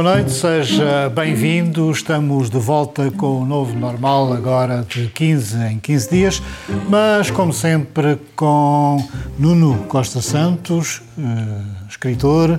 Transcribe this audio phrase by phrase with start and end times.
[0.00, 1.90] Boa noite, seja bem-vindo.
[1.90, 6.42] Estamos de volta com o novo normal, agora de 15 em 15 dias,
[6.88, 8.96] mas como sempre com
[9.38, 12.58] Nuno Costa Santos, eh, escritor,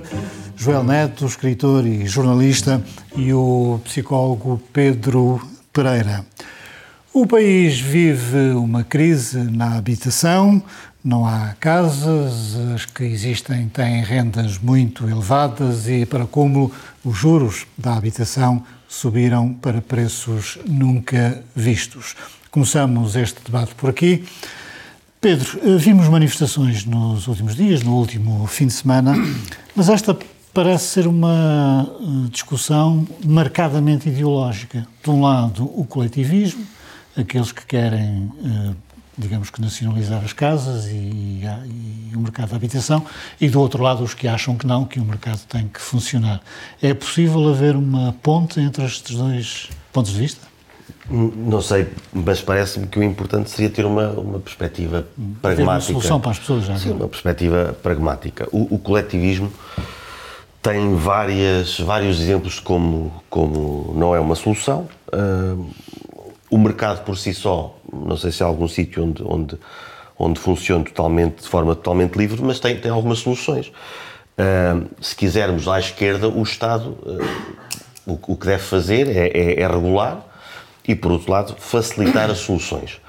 [0.56, 2.80] Joel Neto, escritor e jornalista,
[3.16, 5.40] e o psicólogo Pedro
[5.72, 6.24] Pereira.
[7.12, 10.62] O país vive uma crise na habitação,
[11.04, 16.70] não há casas, as que existem têm rendas muito elevadas e, para cúmulo,
[17.04, 22.14] os juros da habitação subiram para preços nunca vistos.
[22.50, 24.24] Começamos este debate por aqui.
[25.20, 29.14] Pedro, vimos manifestações nos últimos dias, no último fim de semana,
[29.74, 30.16] mas esta
[30.52, 34.86] parece ser uma eh, discussão marcadamente ideológica.
[35.02, 36.66] De um lado, o coletivismo,
[37.16, 38.74] aqueles que querem eh,
[39.22, 43.04] digamos que nacionalizar as casas e, e, e, o mercado da habitação,
[43.40, 46.40] e do outro lado os que acham que não, que o mercado tem que funcionar.
[46.82, 50.52] É possível haver uma ponte entre estes dois pontos de vista?
[51.08, 55.06] Não sei, mas parece-me que o importante seria ter uma, uma perspectiva
[55.40, 55.72] pragmática.
[55.72, 56.76] uma solução para as pessoas, já.
[56.76, 58.48] Sim, uma perspectiva pragmática.
[58.52, 59.52] O, o coletivismo
[60.62, 64.88] tem várias, vários exemplos como, como não é uma solução.
[65.12, 65.68] Uh,
[66.48, 69.58] o mercado por si só, não sei se há algum sítio onde, onde,
[70.18, 73.72] onde funciona totalmente, de forma totalmente livre, mas tem, tem algumas soluções.
[74.38, 77.62] Uh, se quisermos à esquerda, o Estado uh,
[78.06, 80.26] o, o, que deve fazer é, é, é, regular
[80.86, 83.00] e, por outro lado, facilitar as soluções.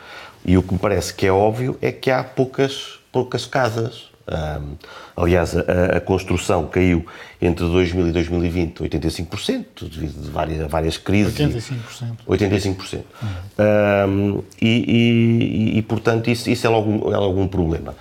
[0.46, 4.76] E o que me parece que é óbvio é que há poucas, poucas casas um,
[5.18, 7.06] aliás, a, a, construção caiu
[7.42, 11.36] entre 2000 e 2020 85%, devido a várias, várias crises.
[11.36, 12.16] 85%.
[12.28, 13.04] 85%.
[13.22, 14.38] Uhum.
[14.38, 17.96] Um, e, e, e, portanto, isso, isso é, logo, é algum problema.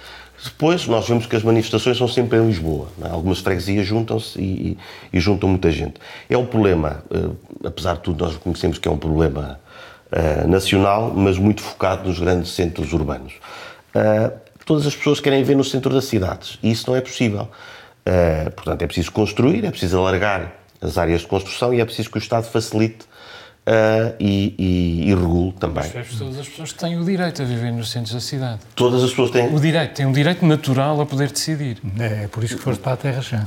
[0.45, 2.89] Depois, nós vemos que as manifestações são sempre em Lisboa.
[3.03, 3.09] É?
[3.09, 4.79] Algumas freguesias juntam-se e,
[5.13, 5.95] e, juntam muita gente.
[6.29, 9.61] É um problema, uh, apesar de tudo, nós reconhecemos que é um problema
[10.11, 13.35] uh, nacional, mas muito focado nos grandes centros urbanos.
[13.95, 14.33] Uh,
[14.65, 16.59] todas as pessoas querem ver no centro das cidades.
[16.63, 17.49] E isso não é possível.
[18.07, 22.11] Uh, portanto, é preciso construir, é preciso alargar as áreas de construção e é preciso
[22.11, 23.07] que o Estado facilite
[23.67, 25.85] uh, e, e, e, regule também.
[25.95, 28.61] Mas todas as pessoas têm o direito a viver nos centros da cidade.
[28.75, 29.55] Todas as pessoas têm.
[29.55, 31.79] O direito, têm um direito natural a poder decidir.
[31.99, 33.47] É, por isso que foste para a Terra Chã.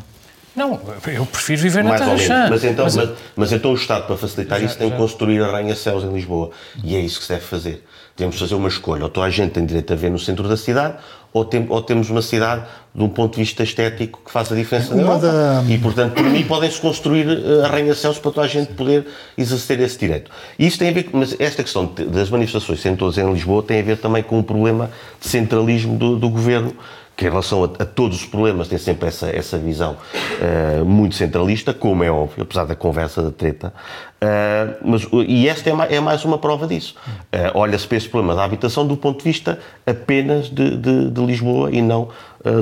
[0.56, 2.48] Não, eu prefiro viver na Terra Chã.
[2.50, 5.44] Mas então, mas, mas, mas, então o Estado, para facilitar já, isso, tem que construir
[5.44, 6.52] arranha-céus em Lisboa.
[6.82, 7.84] E é isso que se deve fazer.
[8.16, 9.04] Temos de fazer uma escolha.
[9.04, 10.96] Ou toda a gente tem direito a ver no centro da cidade,
[11.34, 14.58] ou, tem, ou temos uma cidade, de um ponto de vista estético, que faça a
[14.58, 15.28] diferença na Europa.
[15.28, 15.64] Da...
[15.68, 19.06] E, portanto, por mim, podem-se construir eh, arranha-céus para toda a gente poder
[19.38, 20.32] exercer esse direito.
[20.58, 23.82] E isso tem a ver, mas esta questão das manifestações, sendo todas em Lisboa, tem
[23.82, 24.90] a ver também com o problema
[25.20, 26.74] de centralismo do, do governo
[27.16, 31.16] que em relação a, a, todos os problemas tem sempre essa, essa visão uh, muito
[31.16, 33.74] centralista, como é óbvio, apesar da conversa da treta.
[34.22, 36.96] Uh, mas, e esta é mais, é mais uma prova disso.
[37.08, 41.26] Uh, Olha-se para este problema da habitação do ponto de vista apenas de, de, de
[41.26, 42.10] Lisboa e não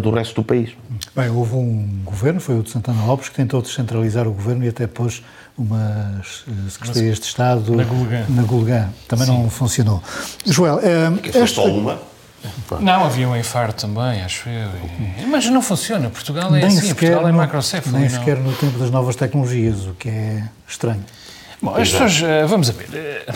[0.02, 0.70] do resto do país.
[1.14, 4.70] Bem, houve um governo, foi o de Santana Lopes, que tentou descentralizar o governo e
[4.70, 5.22] até pôs
[5.58, 8.90] umas secretarias de Estado na Gulgã.
[9.10, 9.34] Também Sim.
[9.34, 10.02] não funcionou.
[10.46, 11.48] Joel, é, esta...
[11.48, 12.00] só uma
[12.80, 14.70] não, havia um infarto também, acho eu.
[15.28, 16.10] Mas não funciona.
[16.10, 17.98] Portugal é nem assim, Portugal é macrocéfalo.
[17.98, 21.04] Nem sequer no tempo das novas tecnologias, o que é estranho.
[21.62, 22.90] Bom, as pessoas, eh, vamos a ver.
[22.94, 23.34] Eh,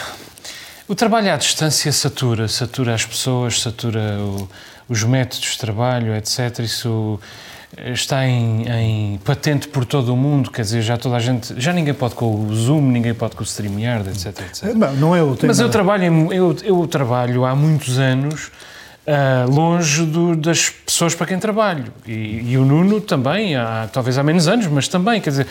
[0.88, 4.50] o trabalho à distância satura, satura as pessoas, satura o,
[4.90, 6.59] os métodos de trabalho, etc.
[6.59, 7.19] Isso
[7.78, 11.53] eh, está em, em, patente por todo o mundo, quer dizer, já toda a gente,
[11.58, 14.64] já ninguém pode com o Zoom, ninguém pode com o StreamYard, etc, etc.
[14.73, 15.47] Não, não é o tema.
[15.52, 18.52] Mas eu trabalho, eu, eu trabalho há muitos anos
[19.07, 21.93] Uh, longe do, das pessoas para quem trabalho.
[22.05, 25.47] E, e, o Nuno também, há, talvez há menos anos, mas também, quer dizer,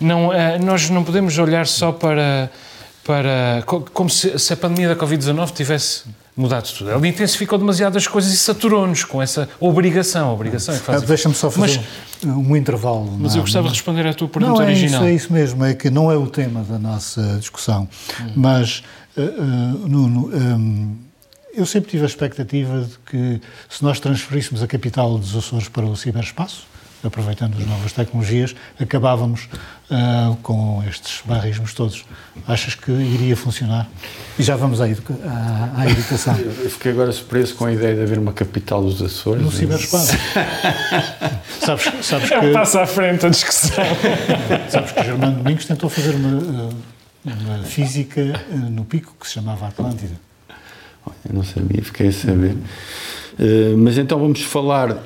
[0.00, 0.32] não, uh,
[0.64, 2.50] nós não podemos olhar só para.
[3.04, 6.02] para como se, se a pandemia da Covid-19 tivesse
[6.36, 6.90] mudado tudo.
[6.90, 10.32] Ele intensificou demasiado as coisas e saturou-nos com essa obrigação.
[10.32, 11.80] obrigação é ah, Deixa-me só fazer
[12.22, 13.10] mas, um intervalo.
[13.18, 15.02] Mas eu gostava de responder à tua pergunta não, é original.
[15.02, 17.88] Isso, é isso mesmo, é que não é o tema da nossa discussão,
[18.20, 18.32] hum.
[18.36, 18.82] mas,
[19.16, 19.22] uh,
[19.88, 20.28] Nuno.
[20.34, 21.05] Um,
[21.56, 25.86] eu sempre tive a expectativa de que, se nós transferíssemos a capital dos Açores para
[25.86, 26.66] o ciberespaço,
[27.02, 29.48] aproveitando as novas tecnologias, acabávamos
[29.90, 32.04] uh, com estes barrismos todos.
[32.46, 33.88] Achas que iria funcionar?
[34.38, 36.36] E já vamos à, educa à, à educação.
[36.38, 39.42] Eu fiquei agora surpreso com a ideia de haver uma capital dos Açores.
[39.42, 40.12] No ciberespaço.
[41.64, 42.52] sabes, sabes é que...
[42.52, 43.84] Passa à frente a discussão.
[44.68, 46.70] sabes que Germano Domingos tentou fazer uma,
[47.24, 50.25] uma física no pico que se chamava Atlântida.
[51.28, 52.56] Eu não sabia, fiquei a saber.
[53.38, 54.96] Uh, mas então vamos falar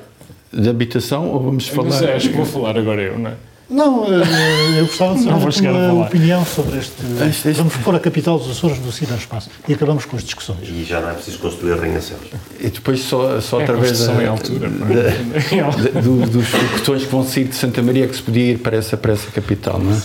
[0.52, 1.88] de habitação ou vamos falar.
[1.90, 3.34] Mas é, acho que vou falar agora eu, não é?
[3.72, 6.92] Não, eh, eu gostava de saber a tua opinião sobre este.
[7.28, 10.68] Este- este- Vamos pôr a capital dos Açores no ciberespaço e acabamos com as discussões.
[10.68, 12.20] E já não é preciso construir arranha-céus.
[12.58, 14.86] E depois só, só É através da, construção em altura, pá.
[14.86, 18.58] da- da- do- dos foguetões que vão sair de Santa Maria que se podia ir
[18.58, 20.00] para essa, para essa capital, não é?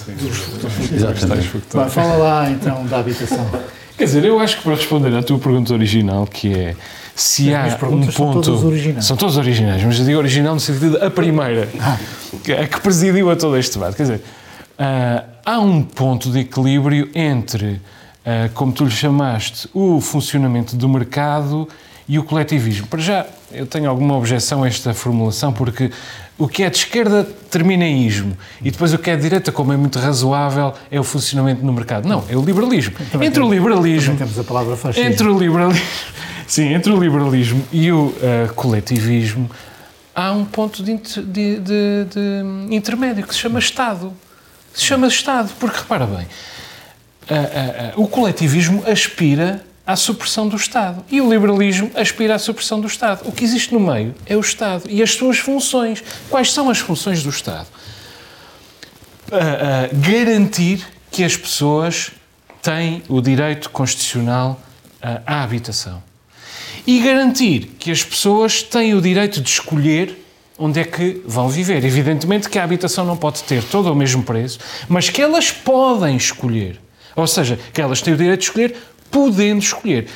[0.93, 1.49] Exatamente.
[1.73, 3.49] Vai, fala lá então da habitação.
[3.97, 6.75] Quer dizer, eu acho que para responder à tua pergunta original, que é
[7.15, 8.41] se há um perguntas são ponto.
[8.41, 9.05] todas originais.
[9.05, 11.69] São todas originais, mas eu digo original no sentido a primeira,
[12.43, 13.95] que- a que presidiu a todo este debate.
[13.95, 14.21] Quer dizer,
[14.77, 17.79] ah, há um ponto de equilíbrio entre,
[18.25, 21.65] ah, como tu lhe chamaste, o funcionamento do mercado
[22.07, 22.87] e o coletivismo.
[22.87, 25.91] Para já, eu tenho alguma objeção a esta formulação, porque
[26.37, 29.51] o que é de esquerda termina em ismo, e depois o que é de direita,
[29.51, 32.07] como é muito razoável, é o funcionamento no mercado.
[32.07, 32.93] Não, é o liberalismo.
[33.11, 35.09] Também entre o temos- liberalismo Também temos a palavra fascismo.
[35.09, 35.85] entre o liberalismo,
[36.47, 39.49] sim, entre o liberalismo e o eh, coletivismo
[40.13, 44.13] há um ponto de, de- de- de intermédio que se chama Estado.
[44.73, 46.27] Se chama Estado, porque repara bem,
[47.29, 52.79] ah, ah, o coletivismo aspira à supressão do Estado e o liberalismo aspira à supressão
[52.81, 53.21] do Estado.
[53.27, 56.03] O que existe no meio é o Estado e as suas funções.
[56.29, 57.67] Quais são as funções do Estado?
[59.31, 62.11] a- a garantir que as pessoas
[62.61, 64.61] têm o direito constitucional
[65.01, 66.01] a- à habitação.
[66.85, 70.23] E garantir que as pessoas têm o direito de escolher
[70.59, 71.83] onde é que vão viver.
[71.83, 76.15] Evidentemente que a habitação não pode ter todo o mesmo preço, mas que elas podem
[76.15, 76.79] escolher.
[77.15, 78.75] Ou seja, que elas têm o direito de escolher,
[79.19, 80.07] podendo escolher.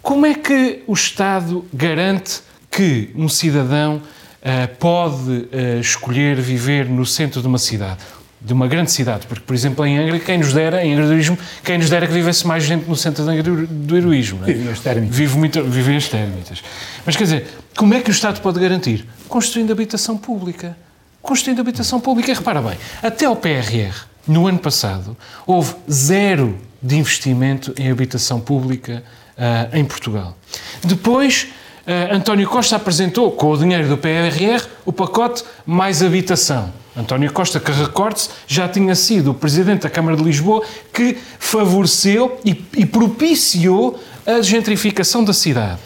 [0.00, 4.00] Como é que o Estado garante que um cidadão
[4.42, 7.98] ah, pode ah, escolher viver no centro de uma cidade?
[8.40, 11.12] De uma grande cidade, porque, por exemplo, em Angra, quem nos dera, em Angra do
[11.12, 14.42] Heroísmo, quem nos dera que vivesse mais gente no centro de Angra do- Heroísmo.
[14.44, 14.46] é?
[14.46, 15.16] Vivem as térmitas.
[15.16, 16.62] Vive muito, vivem as térmitas.
[17.04, 19.04] Mas quer dizer, como é que o Estado pode garantir?
[19.28, 20.74] Construindo habitação pública.
[21.20, 22.30] Construindo habitação pública.
[22.30, 23.92] E repara bem, até ao PRR,
[24.26, 25.14] no ano passado,
[25.46, 29.02] houve zero de investimento em habitação pública
[29.36, 30.36] ah, em Portugal.
[30.82, 31.48] Depois,
[31.86, 36.72] ah, António Costa apresentou, com o dinheiro do PRR, o pacote Mais Habitação.
[36.96, 40.62] António Costa, que recorde-se, já tinha sido o Presidente da Câmara de Lisboa
[40.92, 45.78] que favoreceu e, e propiciou a gentrificação da cidade.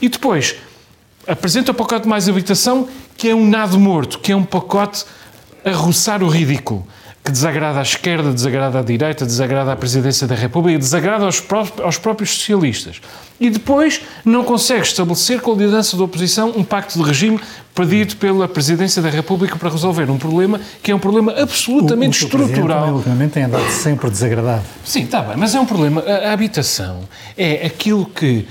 [0.00, 0.56] E depois,
[1.26, 2.86] apresenta o pacote mais habitação,
[3.16, 5.04] que é um nado morto, que é um pacote
[5.64, 6.86] a roçar o ridículo,
[7.28, 11.66] que desagrada à esquerda, desagrada à direita, desagrada à presidência da República, desagrada aos, pró-
[11.82, 13.00] aos próprios socialistas.
[13.38, 17.38] E depois não consegue estabelecer com a liderança da oposição um pacto de regime
[17.74, 22.24] pedido pela presidência da República para resolver um problema que é um problema absolutamente o,
[22.24, 22.80] o estrutural.
[22.80, 24.62] também, ultimamente tem andado sempre desagradado.
[24.84, 26.02] Sim, está bem, mas é um problema.
[26.06, 27.00] A, a habitação
[27.36, 28.48] é aquilo que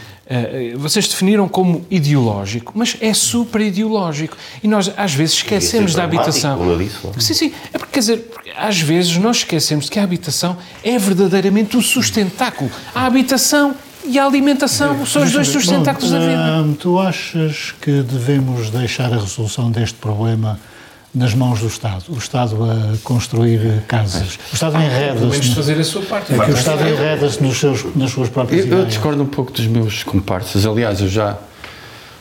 [0.78, 4.36] vocês definiram como ideológico, mas é super ideológico.
[4.62, 6.58] E nós, às vezes, esquecemos da habitação.
[6.58, 7.20] como eu disse, não é?
[7.20, 7.54] Sim, sim.
[7.74, 11.82] É porque, quer dizer, porque às vezes nós esquecemos que a habitação é verdadeiramente o
[11.82, 12.70] sustentáculo.
[12.94, 16.62] A habitação e a alimentação são os dois sustentáculos da vida.
[16.62, 20.60] Hum, tu achas que devemos deixar a resolução deste problema
[21.18, 22.04] nas mãos do Estado?
[22.10, 24.38] O Estado a construir casas?
[24.52, 25.56] O Estado enreda-se.
[25.56, 26.34] fazer a sua parte.
[26.34, 28.88] É que o Estado enreda-se nos seus, nas suas próprias Eu, eu ideias.
[28.94, 30.66] discordo um pouco dos meus comparsas.
[30.66, 31.38] Aliás, eu já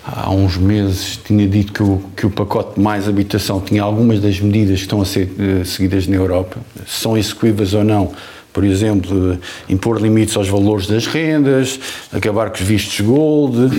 [0.04, 4.20] há uns meses tinha dito que o, que o pacote de mais habitação tinha algumas
[4.20, 8.12] das medidas que estão a ser eh, seguidas na Europa, são execuíveis ou não.
[8.56, 11.78] Por exemplo, impor limites aos valores das rendas,
[12.10, 13.70] acabar com os vistos gold,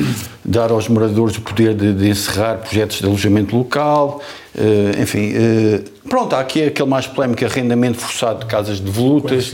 [0.46, 4.22] dar aos moradores o poder de, de encerrar projetos de alojamento local,
[4.56, 5.32] eh, enfim.
[5.34, 9.52] eh, pronto, há aqui aquele mais polémico arrendamento forçado de casas devolutas.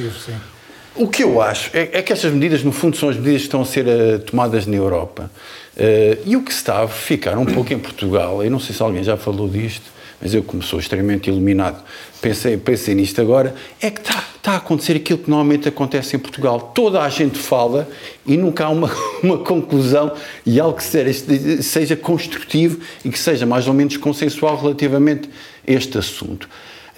[0.93, 3.47] O que eu acho é, é que estas medidas, no fundo, são as medidas que
[3.47, 5.31] estão a ser eh, tomadas na Europa.
[6.25, 8.83] E o que se está a verificar um pouco em Portugal, eu não sei se
[8.83, 9.92] alguém já falou disto,
[10.23, 11.83] mas eu, como sou extremamente iluminado,
[12.21, 16.19] pensei, pensei nisto agora, é que está, está a acontecer aquilo que normalmente acontece em
[16.19, 16.71] Portugal.
[16.73, 17.89] Toda a gente fala
[18.25, 18.89] e nunca há uma,
[19.21, 20.13] uma conclusão
[20.45, 25.29] e algo que seja, seja construtivo e que seja mais ou menos consensual relativamente
[25.67, 26.47] a este assunto.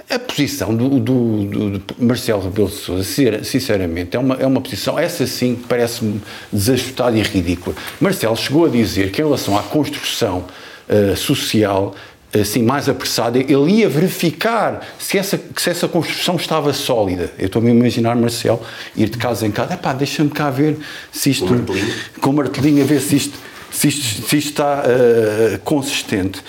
[0.08, 3.04] A posição do, do, do, do Marcelo Rebelo de Sousa,
[3.44, 6.22] sinceramente, é uma, é uma posição, essa sim, parece-me
[6.54, 7.76] desajustada e ridícula.
[8.00, 10.46] Marcelo chegou a dizer que em relação à construção
[10.88, 11.96] eh, social,
[12.42, 17.32] assim, mais apressada, ele ia verificar se essa, se essa construção estava sólida.
[17.38, 18.62] Eu estou-me a imaginar Marcelo
[18.96, 20.78] ir de casa em casa, epá, deixa-me cá ver
[21.12, 21.46] se isto...
[21.48, 21.94] Com martelinho.
[22.22, 23.38] Com martelinho, a ver se isto,
[23.72, 26.42] se isto, se isto está eh, consistente.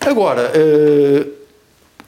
[0.00, 0.50] Agora...
[0.54, 1.26] eh,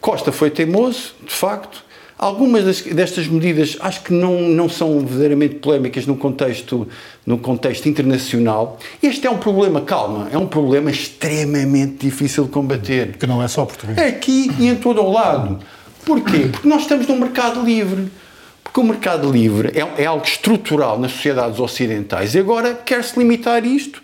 [0.00, 1.82] Costa foi teimoso, de facto.
[2.16, 6.86] Algumas das- destas medidas acho que não, não são verdadeiramente polémicas no contexto,
[7.26, 8.78] no contexto internacional.
[9.02, 13.16] Este é um problema, calma, é um problema extremamente difícil de combater.
[13.18, 13.98] Que não é só português.
[13.98, 15.58] É aqui e em todo o lado.
[16.06, 16.48] Porquê?
[16.52, 18.08] Porque nós estamos num mercado livre.
[18.62, 23.64] Porque o mercado livre é, é algo estrutural nas sociedades ocidentais e agora quer-se limitar
[23.64, 24.02] isto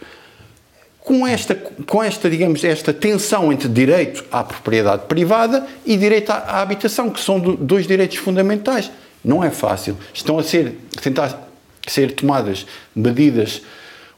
[1.11, 6.37] com esta, com esta, digamos, esta tensão entre direito à propriedade privada e direito à,
[6.37, 8.93] à habitação, que são do, dois direitos fundamentais.
[9.25, 9.97] Não é fácil.
[10.15, 11.51] Estão a ser, tentar
[11.85, 12.65] ser tomadas
[12.95, 13.61] medidas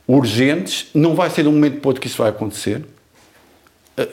[0.07, 0.89] urgentes.
[0.93, 2.83] Não vai ser de um momento para outro que isso vai acontecer.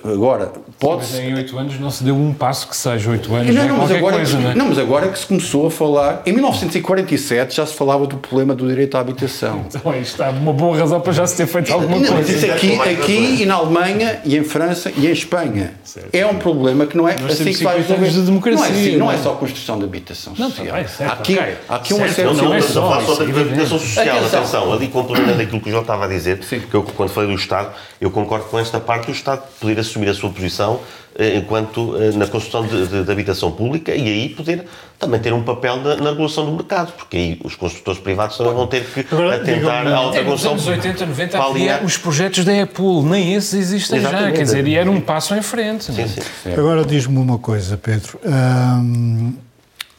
[0.04, 3.48] Agora, pode Mas em oito anos não se deu um passo que seja oito anos,
[3.48, 4.56] não, não, é não, mas agora, coisa, não é?
[4.56, 6.22] não, mas agora é que se começou a falar.
[6.26, 9.66] Em 1947 já se falava do problema do direito à habitação.
[9.80, 12.32] Então, aí está uma boa razão para já se ter feito alguma Não, mas coisa.
[12.32, 15.74] isso aqui, aqui e na Alemanha e em França e em Espanha.
[16.12, 18.10] É um problema que não é Nós assim que vai 50 anos resolver.
[18.10, 19.18] de democracia, não é, assim, não não é é?
[19.20, 20.76] só construção de habitação Não, social.
[20.76, 21.58] bem, certo, há aqui, ok.
[21.70, 24.18] há aqui uma Certo, Não, de não, não é só só isso, da habitação social.
[24.18, 24.40] Atenção.
[24.40, 26.60] Atenção, ali complementando aquilo que o João estava a dizer, Sim.
[26.60, 27.70] que eu, quando falei do Estado,
[28.02, 30.80] eu concordo com esta parte do Estado poder assumir a sua posição
[31.18, 34.66] eh, enquanto eh, na construção de, de- de habitação pública e aí poder
[34.98, 38.54] também ter um papel na, na regulação do mercado, porque aí os construtores privados também
[38.54, 41.56] vão ter que Agora, atentar à alta É, nos construção anos 80, 90 para havia
[41.62, 44.36] alinhar- os projetos da EPUL, nem esses existem já, Exatamente.
[44.38, 45.90] quer dizer, e era um passo em frente.
[45.92, 45.94] é?
[46.08, 46.54] Sim, sim.
[46.54, 48.20] Agora diz-me uma coisa, Pedro.
[48.26, 49.34] Hum,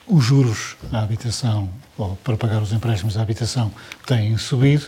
[0.07, 3.71] os juros à habitação, ou para pagar os empréstimos à habitação,
[4.07, 4.87] têm subido.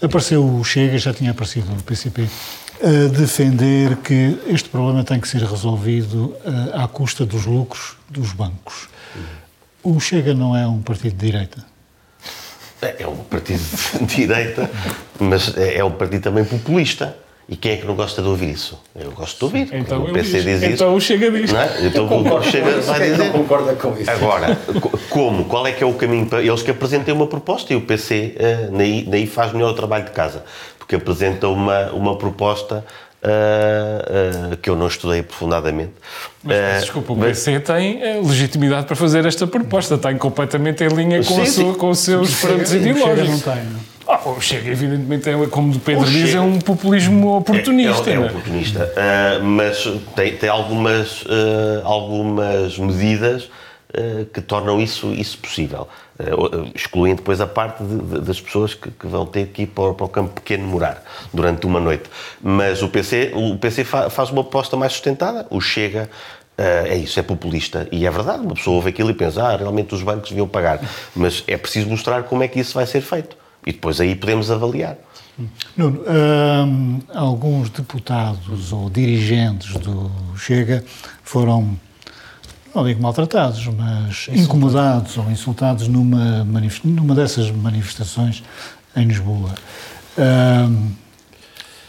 [0.00, 2.28] Apareceu o Chega, já tinha aparecido o PCP,
[2.82, 8.32] a defender que este problema tem que ser resolvido eh, à custa dos lucros dos
[8.32, 8.88] bancos.
[9.82, 11.64] O Chega não é um partido de direita.
[12.98, 13.60] É um partido
[14.00, 14.68] de direita,
[15.20, 17.16] mas é é um partido também populista.
[17.48, 18.80] E quem é que não gosta de ouvir isso?
[18.94, 19.74] Eu gosto de ouvir.
[19.74, 20.44] Então o PC diz.
[20.44, 20.72] diz isso.
[20.72, 21.52] Então o Chega diz.
[21.52, 21.86] Não é?
[21.86, 23.18] Então o Chega vai dizer.
[23.18, 24.10] não concorda com isso?
[24.10, 25.44] Agora, co- como?
[25.44, 26.40] Qual é que é o caminho para.
[26.42, 30.04] Eles que apresentem uma proposta e o PC eh, naí, naí faz melhor o trabalho
[30.04, 30.44] de casa.
[30.92, 32.84] Porque apresenta uma, uma proposta
[33.22, 33.28] ah,
[34.52, 35.92] ah, que eu não estudei aprofundadamente.
[36.44, 40.84] Mas, Ah, desculpa, o mas- PC tem eh, legitimidade para fazer esta proposta, está completamente
[40.84, 43.42] em linha com, Sim, a sua- com os seus parâmetros O Chega não ideológicos.
[43.42, 43.62] tem?
[44.08, 48.10] Ah, o Chega, evidentemente, é, como o Pedro O diz, Chega- é um populismo oportunista.
[48.10, 48.30] É, é, é não é?
[48.30, 48.92] oportunista.
[48.96, 51.24] Ah, mas tem, tem algumas,
[51.84, 53.48] algumas medidas
[54.32, 55.86] que tornam isso, isso possível.
[56.18, 56.24] Ah,
[56.74, 59.94] excluindo depois a parte de- de- das pessoas que, que vão ter que ir para,
[59.94, 61.02] para o campo pequeno morar
[61.32, 62.04] durante uma noite.
[62.42, 66.08] Mas o PC, o PC fa- faz uma proposta mais sustentada, o Chega.
[66.58, 67.88] ah, é isso, é populista.
[67.90, 70.80] E é verdade, uma pessoa ouve aquilo e pensa, ah, realmente os bancos deviam pagar.
[71.16, 73.36] Mas é preciso mostrar como é que isso vai ser feito.
[73.66, 74.96] E depois aí podemos avaliar.
[75.76, 80.84] Nuno, hum, alguns deputados ou dirigentes do Chega
[81.24, 81.74] foram,
[82.74, 86.44] não digo maltratados, mas incomodados ou insultados numa,
[86.84, 88.42] numa dessas manifestações
[88.96, 89.54] em Lisboa.
[90.18, 90.90] Hum,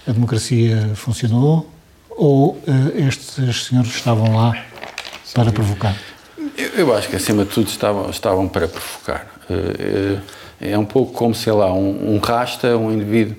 [0.08, 1.70] a democracia funcionou
[2.10, 4.54] ou eh, estes senhores estavam lá
[5.34, 5.96] para provocar?
[6.58, 9.28] Eu, eu acho que, acima de tudo, estavam, estavam para provocar.
[9.50, 10.20] Eh,
[10.62, 13.36] eh, É um pouco como, sei lá, um, um rasta, um indivíduo,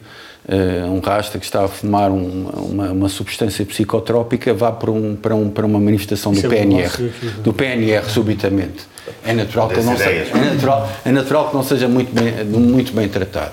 [0.48, 5.16] eh, um rasta que está a fumar um- uma, uma substância psicotrópica, vá para, um,
[5.16, 8.84] para, um, para uma manifestação do é PNR, aqui do- PNR subitamente.
[9.24, 12.92] É natural, que não seja, é, natural, é natural que não seja muito bem, muito
[12.92, 13.52] bem tratado.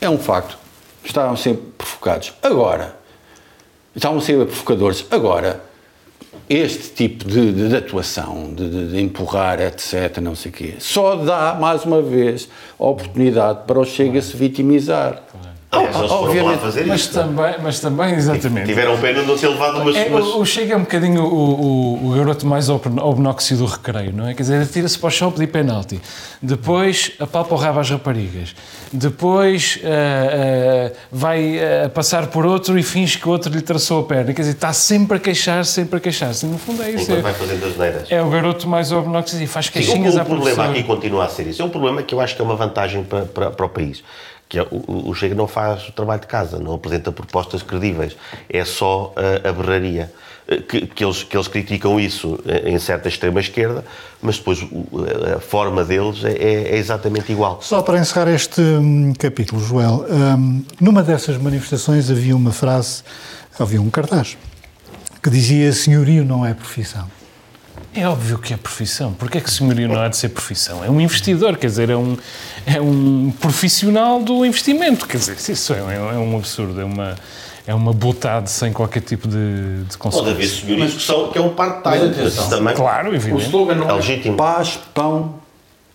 [0.00, 0.58] É um facto.
[1.04, 2.32] Estavam ser provocados.
[2.42, 2.96] Agora,
[3.94, 5.06] estavam ser provocadores.
[5.10, 5.60] Agora,
[6.48, 10.74] este tipo de, de- de atuação, de, de- de empurrar, etc., não sei o quê,
[10.78, 15.22] só dá, mais uma vez, a oportunidade para o Chega se vitimizar.
[15.78, 16.60] Aliás, eles foram lá obviamente.
[16.60, 17.12] fazer Mas isso.
[17.12, 18.66] também, mas também, exatamente.
[18.66, 19.96] Tiveram pena de não ter levado umas.
[19.96, 21.60] É, umas- o, o Chega é um bocadinho o,
[22.04, 24.34] o, o garoto mais obn- obnóxio do recreio, não é?
[24.34, 26.00] Quer dizer, atira-se para o chão pedir penalti.
[26.42, 28.54] Depois apalpa o rabo às raparigas.
[28.92, 34.00] Depois ah, ah, vai ah, passar por outro e finge que o outro lhe traçou
[34.00, 34.32] a perna.
[34.32, 36.46] Quer dizer, está sempre a queixar-se, sempre a queixar-se.
[36.46, 37.04] No fundo é isso.
[37.12, 38.10] Enquanto vai É, fazendo as neiras.
[38.10, 40.70] é o garoto mais obnóxio e faz Sim, queixinhas o, à o problema professora.
[40.78, 41.60] aqui continua a ser isso.
[41.60, 44.02] É um problema que eu acho que é uma vantagem para, para, para o país.
[44.48, 48.16] Que é, o, Chega não faz o trabalho de casa, não apresenta propostas credíveis.
[48.48, 50.12] É só a, berraria.
[50.48, 53.84] Eh, Que, que, eles, que eles criticam isso eh, em certa extrema-esquerda,
[54.22, 54.86] mas depois o-
[55.36, 57.58] a forma deles é, é- é exatamente igual.
[57.60, 63.02] Só para encerrar este hum, capítulo, Joel, hum, numa dessas manifestações havia uma frase,
[63.58, 64.36] havia um cartaz,
[65.20, 67.10] que dizia senhorio não é profissão.
[67.96, 69.12] É óbvio que é profissão.
[69.14, 70.84] Porquê é que senhorio não há de ser profissão?
[70.84, 72.16] É um investidor, quer dizer, é um,
[72.66, 75.06] é um profissional do investimento.
[75.06, 77.14] Quer dizer, isso é, é um absurdo, é uma,
[77.66, 80.66] é uma botade sem qualquer tipo de, de Pode haver consequência.
[80.66, 82.26] senhorios que, são, que é um part-time.
[82.28, 82.74] Isso também.
[82.74, 83.44] Claro, O evidente.
[83.46, 84.36] slogan não É é legítimo.
[84.36, 85.36] paz, pão,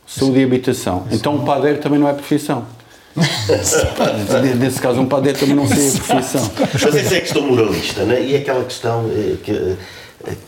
[0.07, 1.05] saúde e habitação.
[1.11, 2.65] Então um padeiro também não é profissão.
[4.57, 6.51] Nesse caso, um padeiro também não seria profissão.
[6.73, 8.21] Mas essa é a questão moralista, né?
[8.23, 9.75] e é aquela questão eh, que,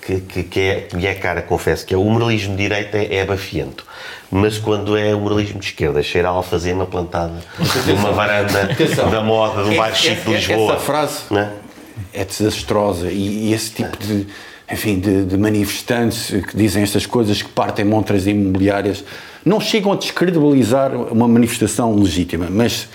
[0.01, 3.15] que, que, que é, que é cara, confesso, que é o moralismo de direita é,
[3.15, 3.85] é abafiento.
[4.31, 7.33] Mas quando é o moralismo de esquerda, cheira a alfazema plantada
[7.87, 8.69] numa varanda
[9.11, 10.73] da moda, de um bairro chique de Lisboa.
[10.73, 11.49] Essa frase é?
[12.21, 14.25] é desastrosa e, e esse tipo de,
[14.71, 19.03] enfim, de, de manifestantes que dizem estas coisas, que partem montras imobiliárias,
[19.45, 22.87] não chegam a descredibilizar uma manifestação legítima, mas,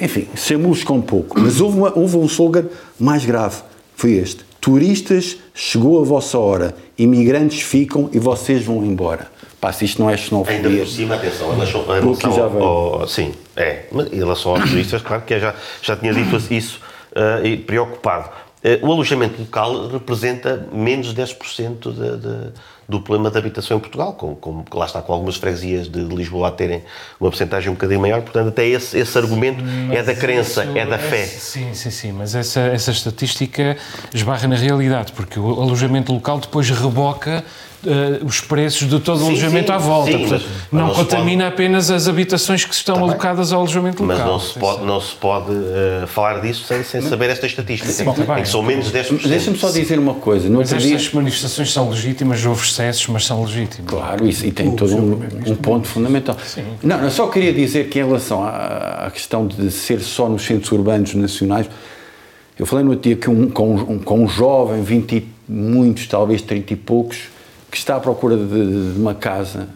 [0.00, 1.38] enfim, chamusca um pouco.
[1.38, 2.64] Mas houve, uma- houve um slogan
[2.98, 3.56] mais grave,
[3.94, 4.45] foi este.
[4.70, 6.74] Turistas, chegou a vossa hora.
[6.98, 9.28] Imigrantes ficam e vocês vão embora.
[9.60, 10.78] Pá, se isto não é Ainda xenofobia...
[10.80, 12.64] por cima, atenção, em relação, em relação já ao, veio.
[12.64, 13.84] ao- Sim, é.
[14.12, 16.80] Em relação aos turistas, claro que eu já, já tinha dito isso
[17.44, 18.28] e preocupado.
[18.64, 22.52] Ah, o alojamento local representa menos de 10% de, de,
[22.88, 26.14] do problema de habitação em Portugal, com, com, lá está com algumas freguesias de, de
[26.14, 26.82] Lisboa a terem
[27.20, 29.62] uma porcentagem um bocadinho maior, portanto, até esse, esse argumento
[29.92, 31.26] é da crença, Isso- é da fé.
[31.26, 33.76] Sim, sim, sim, mas essa, essa estatística
[34.14, 37.44] esbarra na realidade, porque o alojamento local depois reboca
[37.86, 40.10] eh, os preços de todo o Sim, alojamento sim, à volta.
[40.12, 44.18] sim, Portanto, mas- mas não contamina apenas as habitações que estão alocadas ao alojamento Mas
[44.18, 44.32] local.
[44.32, 48.04] não se pode, não se pode ah, falar disso sem, sem saber esta estatística, Sim,
[48.04, 48.38] tá bem.
[48.38, 49.28] em que são menos de 10%.
[49.28, 50.48] Deixa-me só dizer uma coisa.
[50.48, 50.96] No Mas outro dia...
[50.96, 53.90] estas manifestações são legítimas, houve excessos, mas são legítimas.
[53.90, 56.36] Claro, isso, e tem todo um, um ponto fundamental.
[56.82, 60.42] Não, eu só queria dizer que em relação à, à questão de ser só nos
[60.44, 61.66] centros urbanos nacionais,
[62.58, 66.06] eu falei no outro dia que um, com, um, com um jovem, 20 e muitos,
[66.06, 67.18] talvez 30 e poucos,
[67.76, 69.68] que está à procura de, de uma casa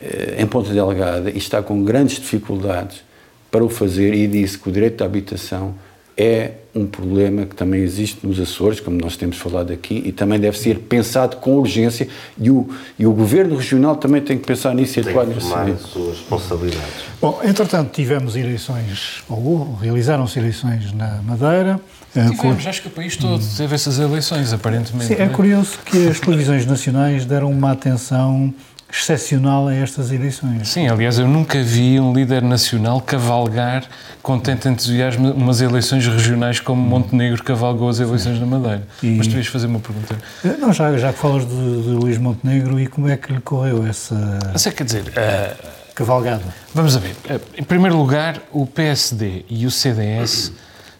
[0.00, 3.04] eh, em Ponta Delgada e está com grandes dificuldades
[3.48, 5.76] para o fazer e disse que o direito à habitação
[6.16, 10.38] é um problema que também existe nos Açores, como nós temos falado aqui, e também
[10.38, 12.06] deve ser pensado com urgência
[12.38, 15.34] e o, e o Governo Regional também tem que pensar nisso e Tem atuar que
[15.34, 16.92] nesse tomar as suas responsabilidades.
[17.20, 21.80] Bom, entretanto, tivemos eleições, ou realizaram-se eleições na Madeira.
[22.14, 25.06] eh, com- Tivemos, acho que o país todo teve essas eleições, aparentemente.
[25.06, 25.28] Sim, é né?
[25.28, 28.52] curioso que as televisões nacionais deram uma atenção
[28.98, 30.68] excepcional a estas eleições.
[30.68, 33.84] Sim, aliás, eu nunca vi um líder nacional cavalgar
[34.22, 38.86] com tanto entusiasmo umas eleições regionais como Montenegro cavalgou as eleições na Madeira.
[39.02, 40.16] E- Mas tu ias fazer uma pergunta.
[40.44, 43.40] Eh, Não, já, já que falas de, de Luís Montenegro e como é que lhe
[43.40, 45.54] correu essa Mas é, quer dizer, ah,
[45.94, 46.42] cavalgada?
[46.74, 47.14] vamos a ver.
[47.28, 50.52] Ah, em primeiro lugar, o PSD e o CDS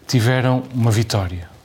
[0.07, 1.56] tiveram uma vitória.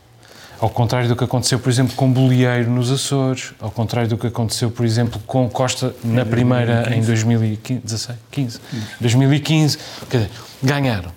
[0.62, 4.29] Ao contrário do que aconteceu, por exemplo, com Bolieiro nos Açores, ao contrário do que
[4.29, 8.61] aconteceu, por exemplo, com Costa na primeira em 2015, 16, 15,
[9.01, 10.31] 2015, quer dizer,
[10.62, 11.11] ganharam.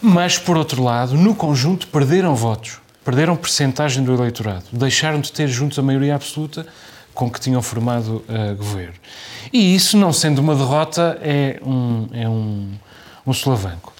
[0.00, 5.48] Mas, por outro lado, no conjunto perderam votos, perderam percentagem do eleitorado, deixaram de ter
[5.48, 6.64] juntos a maioria absoluta
[7.12, 8.94] com que tinham formado uh, governo.
[9.52, 12.70] E isso, não sendo uma derrota, é um, é um,
[13.26, 13.92] um solavanco.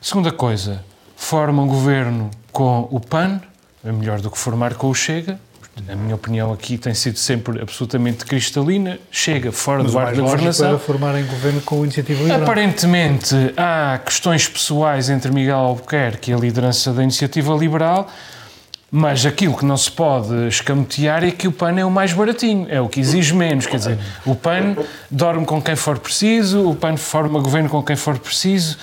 [0.00, 0.84] Segunda coisa,
[1.16, 3.40] formam governo com o PAN,
[3.84, 5.38] é melhor do que formar com o Chega.
[5.88, 8.98] A minha opinião aqui tem sido sempre absolutamente cristalina.
[9.10, 10.68] Chega fora Mas do mais da governação.
[10.68, 12.42] era formar em governo com a iniciativa liberal.
[12.42, 18.08] Aparentemente há questões pessoais entre Miguel Albuquerque e a liderança da Iniciativa Liberal,
[18.88, 22.68] mas aquilo que não se pode escamotear é que o PAN é o mais baratinho,
[22.70, 23.66] é o que exige menos.
[23.66, 24.76] Quer dizer, o PAN
[25.10, 28.78] dorme com quem for preciso, o PAN forma governo com quem for preciso,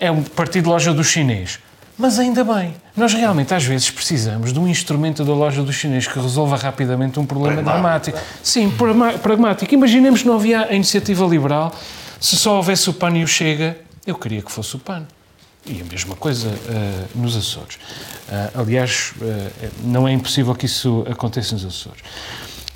[0.00, 1.60] é um partido de loja do chinês.
[1.98, 6.06] Mas ainda bem, nós realmente às vezes precisamos de um instrumento da loja do chinês
[6.06, 8.18] que resolva rapidamente um problema dramático.
[8.42, 9.72] Sim, pragma- pragmático.
[9.72, 11.74] Imaginemos que não havia a iniciativa liberal,
[12.20, 15.06] se só houvesse o PAN e o Chega, eu queria que fosse o PAN.
[15.64, 17.78] E a mesma coisa eh, nos Açores.
[18.30, 22.02] Ah, aliás, eh, não é impossível que isso aconteça nos Açores.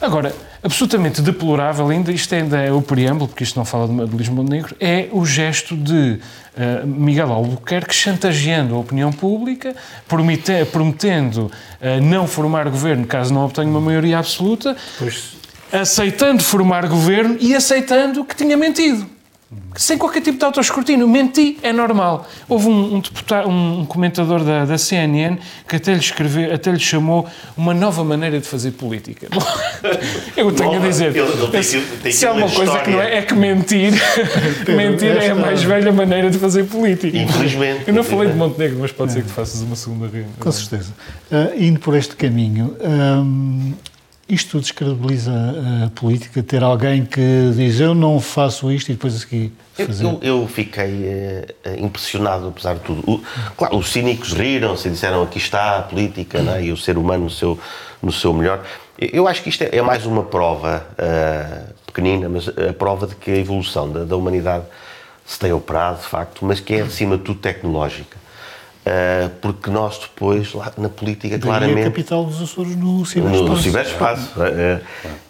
[0.01, 4.17] Agora, absolutamente deplorável ainda, isto ainda é o preâmbulo, porque isto não fala de, de
[4.17, 6.19] Luís Montenegro, é o gesto de
[6.57, 9.75] eh, Miguel Albuquerque chantageando a opinião pública,
[10.09, 15.33] promete- prometendo eh, não formar governo caso não obtenha uma maioria absoluta, Pois,
[15.73, 19.07] aceitando formar governo e aceitando que tinha mentido.
[19.75, 21.09] Sem qualquer tipo de autoescrutínio.
[21.09, 22.29] Menti é normal.
[22.49, 26.79] Houve um, um deputado, um comentador da, da CNN que até lhe, escreveu, até lhe
[26.79, 29.27] chamou uma nova maneira de fazer política.
[29.33, 29.41] Bom,
[30.37, 30.89] eu tenho a Nova.
[30.89, 33.35] dizer, Ele- ele tem se, tem se há uma coisa que não é, é que
[33.35, 33.93] mentir,
[34.77, 37.17] mentir é a mais velha maneira de fazer política.
[37.19, 37.85] Infelizmente.
[37.89, 40.31] Eu não falei de Montenegro, mas pode ser que tu faças uma segunda reunião.
[40.39, 40.93] com certeza.
[41.33, 43.73] Ah, indo por este caminho, hum,
[44.31, 45.33] isto descredibiliza
[45.87, 50.05] a política, ter alguém que diz eu não faço isto e depois a seguir fazer.
[50.05, 53.03] eu- eu fiquei eh, impressionado, apesar de tudo.
[53.11, 53.21] O-
[53.57, 57.25] claro, os cínicos riram-se e disseram aqui está a política né, e o ser humano
[57.25, 57.59] no seu,
[58.03, 58.63] no seu melhor.
[58.99, 63.17] Eu- acho que isto é, é mais uma prova eh, pequenina, mas a prova de
[63.17, 64.65] que a evolução da, da humanidade
[65.27, 68.17] se tem operado, de facto, mas que é, acima de tudo, tecnológica.
[68.91, 71.83] Uh, porque nós depois, lá na política, Daí claramente...
[71.83, 73.49] a capital dos Açores no ciberespaço.
[73.49, 74.43] No ciberespaço.
[74.43, 74.81] É,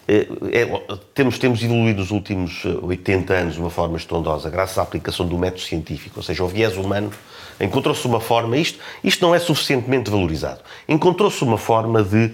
[0.08, 0.26] é,
[0.62, 5.26] é, temos, temos evoluído nos últimos 80 anos de uma forma estrondosa, graças à aplicação
[5.26, 7.10] do método científico, ou seja, o viés humano
[7.60, 12.32] encontrou-se uma forma, isto, isto não é suficientemente valorizado, encontrou-se uma forma de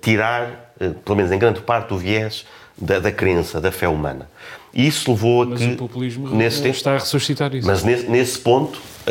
[0.00, 0.72] tirar,
[1.04, 2.46] pelo menos em grande parte, o viés
[2.78, 4.26] da, da crença, da fé humana.
[4.72, 5.66] E isso levou a mas que...
[5.66, 7.66] Mas o populismo nesse tempo, está a ressuscitar isso.
[7.66, 9.10] Mas nesse, nesse ponto, a,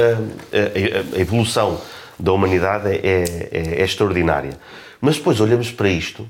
[0.55, 1.79] a, a, evolução
[2.17, 4.57] da humanidade é, é, é, extraordinária.
[5.01, 6.27] Mas depois olhamos para isto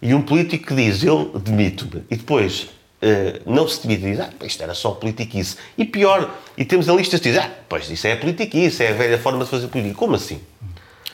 [0.00, 2.68] e um político que diz, eu demito-me, e depois
[3.00, 5.56] Uh, não se demite e diz, ah, isto era só politiquice.
[5.76, 9.18] E pior, e temos analistas que dizem, ah, pois isso é politiquice, é a velha
[9.18, 9.94] forma de fazer política.
[9.94, 10.40] Como assim?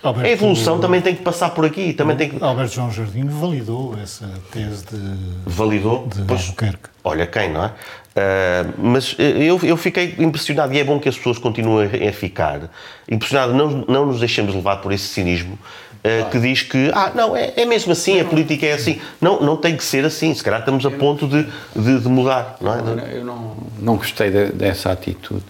[0.04, 1.94] Alberto, a evolução também tem que passar por aqui.
[1.94, 2.44] Também tem que...
[2.44, 6.06] Alberto João Jardim validou essa tese de, validou?
[6.06, 6.90] de pois, Albuquerque.
[7.02, 7.68] Olha quem, não é?
[7.68, 12.70] Uh, mas eu, eu fiquei impressionado e é bom que as pessoas continuem a ficar.
[13.10, 15.58] Impressionado, não, não nos deixemos levar por esse cinismo
[16.04, 19.00] uh, que diz que, ah, não, é, é mesmo assim, a política é assim.
[19.20, 20.32] Não, não tem que ser assim.
[20.34, 23.16] Se calhar estamos a ponto de, de, de mudar, não é?
[23.16, 25.44] Eu não, não gostei de, dessa atitude.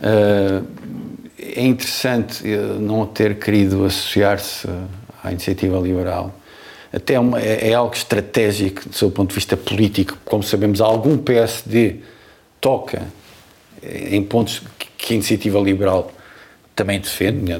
[0.00, 0.64] Uh,
[1.56, 2.46] é interessante
[2.80, 4.68] não ter querido associar-se
[5.22, 6.34] à iniciativa liberal
[6.92, 10.18] até uma, é, é, algo estratégico do seu ponto de vista político.
[10.24, 12.00] Como sabemos, algum PSD
[12.60, 13.06] toca
[13.82, 14.62] em pontos
[14.98, 16.12] que a iniciativa liberal
[16.74, 17.52] também defende,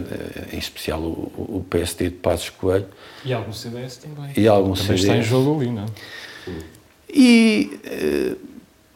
[0.52, 2.86] em especial o, o PSD de Passos Coelho.
[3.24, 4.32] E algum CDS também.
[4.36, 5.02] E algum também CDS.
[5.02, 5.86] está em jogo ali, não é?
[7.12, 8.49] E uh,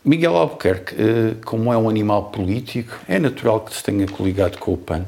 [0.04, 4.74] Miguel Albuquerque, uh, como é um animal político, é natural que se tenha coligado com
[4.74, 5.06] o PAN.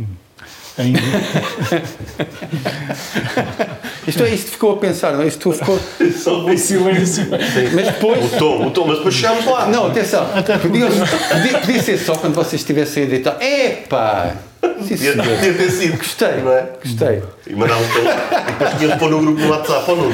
[0.00, 0.06] Hum.
[0.78, 0.98] Ainda.
[4.08, 5.22] isto, isto ficou a pensar, não?
[5.22, 5.26] É?
[5.26, 5.78] Isto ficou.
[6.16, 7.26] Só em silêncio.
[7.74, 8.32] Mas depois.
[8.32, 9.66] O tom, o tom, mas depois chegámos lá.
[9.66, 10.26] Não, atenção.
[10.62, 13.36] Podia, podia, podia ser só quando vocês estivessem a deitar.
[13.42, 14.34] Epá!
[14.80, 15.98] Sim, podia ter sido.
[15.98, 16.70] Gostei, não é?
[16.82, 17.22] Gostei.
[17.46, 18.44] E mandámos para.
[18.44, 20.10] Depois tínhamos pôr no grupo no WhatsApp ou não.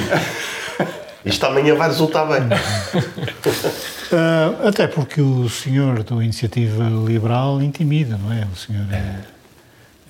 [1.24, 2.42] Isto amanhã vai resultar bem.
[4.10, 8.46] Uh, até porque o senhor da Iniciativa Liberal intimida, não é?
[8.52, 9.38] O senhor é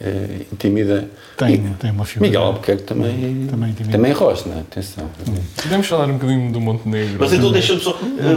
[0.01, 1.11] é, intimida.
[1.37, 2.29] Tem, e, tem uma figura.
[2.29, 5.11] Miguel Albuquerque também, também, também rosna, atenção.
[5.29, 5.35] Hum.
[5.61, 7.17] Podemos falar um bocadinho do Montenegro.
[7.19, 7.93] Mas então deixa-me só,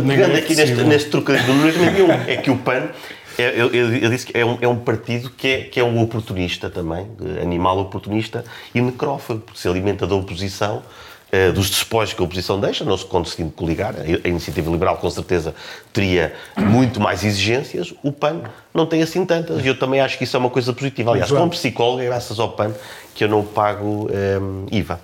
[0.08, 2.89] pegando aqui neste, neste trocadilho do Nuno, é que o PAN,
[3.38, 5.84] é, eu, eu, eu, disse que é um, é um partido que é, que é
[5.84, 7.08] um oportunista também,
[7.41, 8.43] animal oportunista
[8.74, 10.82] e necrófago, porque se alimenta da oposição eh,
[11.54, 13.96] dos despojos que a oposição deixa, não se conseguindo coligar.
[14.24, 15.56] A iniciativa liberal, com certeza,
[15.94, 17.94] teria muito mais exigências.
[18.04, 18.41] O PAN
[18.74, 19.63] não tem assim tantas.
[19.63, 21.12] E eu também acho que isso é uma coisa positiva.
[21.12, 22.74] Aliás, como psicólogo, é graças ao PAN
[23.15, 25.00] que eu não pago um, eh, IVA.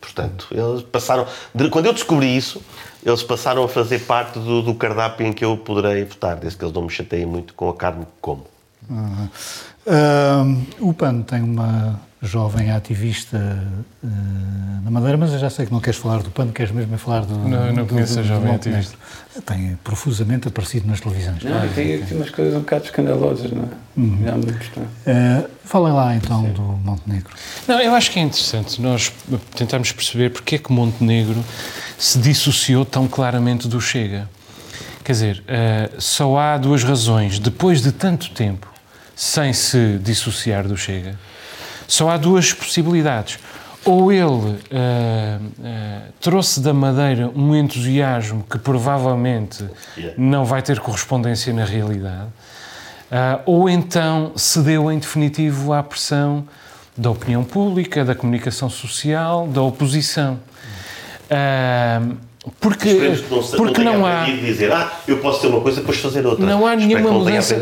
[0.00, 1.26] Portanto, eles passaram.
[1.70, 2.60] Quando eu descobri isso,
[3.04, 6.64] eles passaram a fazer parte do, do cardápio em que eu poderei votar, desde que
[6.64, 8.46] eles não me chateiem muito com a carne que como.
[8.88, 9.28] Uhum.
[9.86, 13.36] Uh, o PAN tem uma jovem ativista
[14.02, 14.08] uh,
[14.84, 17.20] na Madeira, mas eu já sei que não queres falar do PAN, queres mesmo falar
[17.24, 17.36] do.
[17.36, 18.96] Não, não conheço a jovem ativista.
[19.44, 21.42] Tem profusamente aparecido nas televisões.
[21.42, 23.68] Não, ah, tem, tem umas coisas um bocado escandalosas, não é?
[23.96, 24.18] Uhum.
[24.24, 26.52] Já me uh, Falem lá então Sim.
[26.52, 27.34] do Montenegro.
[27.66, 29.12] Não, eu acho que é interessante nós
[29.56, 31.42] tentarmos perceber porque é que Montenegro
[31.98, 34.28] se dissociou tão claramente do Chega.
[35.02, 37.38] Quer dizer, uh, só há duas razões.
[37.38, 38.72] Depois de tanto tempo
[39.16, 41.18] sem se dissociar do Chega,
[41.86, 43.38] só há duas possibilidades.
[43.84, 50.14] Ou ele uh, uh, trouxe da Madeira um entusiasmo que provavelmente yeah.
[50.16, 52.28] não vai ter correspondência na realidade,
[53.10, 56.48] uh, ou então cedeu em definitivo à pressão
[56.96, 60.38] da opinião pública, da comunicação social, da oposição.
[62.60, 62.92] Porque,
[63.30, 64.24] não, porque não, não há.
[64.24, 66.44] dizer, ah, eu posso ter uma coisa depois fazer outra.
[66.44, 67.56] Não há nenhuma mudança.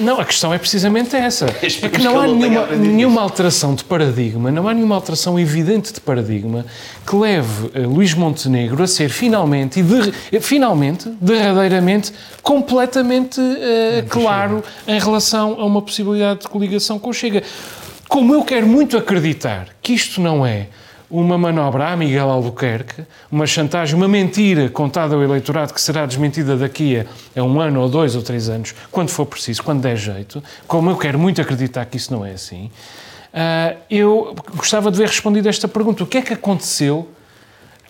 [0.00, 1.46] Não, a questão é precisamente essa.
[1.62, 6.00] é que não há nenhuma, nenhuma alteração de paradigma, não há nenhuma alteração evidente de
[6.00, 6.66] paradigma
[7.06, 14.06] que leve uh, Luís Montenegro a ser finalmente, e de, eh, finalmente, derradeiramente, completamente uh,
[14.08, 17.44] claro em relação a uma possibilidade de coligação com o Chega.
[18.08, 20.66] Como eu quero muito acreditar que isto não é
[21.10, 26.56] uma manobra a Miguel Albuquerque, uma chantagem, uma mentira contada ao eleitorado que será desmentida
[26.56, 27.04] daqui
[27.36, 30.88] a, um ano ou dois ou três anos, quando for preciso, quando der jeito, como
[30.88, 32.70] eu quero muito acreditar que isso não é assim,
[33.34, 36.04] uh, eu gostava de ver respondido esta pergunta.
[36.04, 37.08] O que é que aconteceu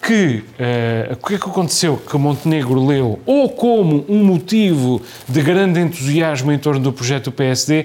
[0.03, 5.43] que uh, o que é que aconteceu que Montenegro leu ou como um motivo de
[5.43, 7.85] grande entusiasmo em torno do projeto do PSD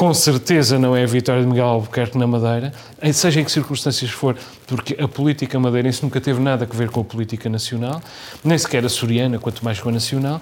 [0.00, 2.72] com certeza não é a vitória de Miguel Albuquerque na Madeira,
[3.12, 4.34] seja em que circunstâncias for,
[4.66, 8.00] porque a política madeirense nunca teve nada a ver com a política nacional,
[8.42, 10.40] nem sequer a soriana, quanto mais com a nacional,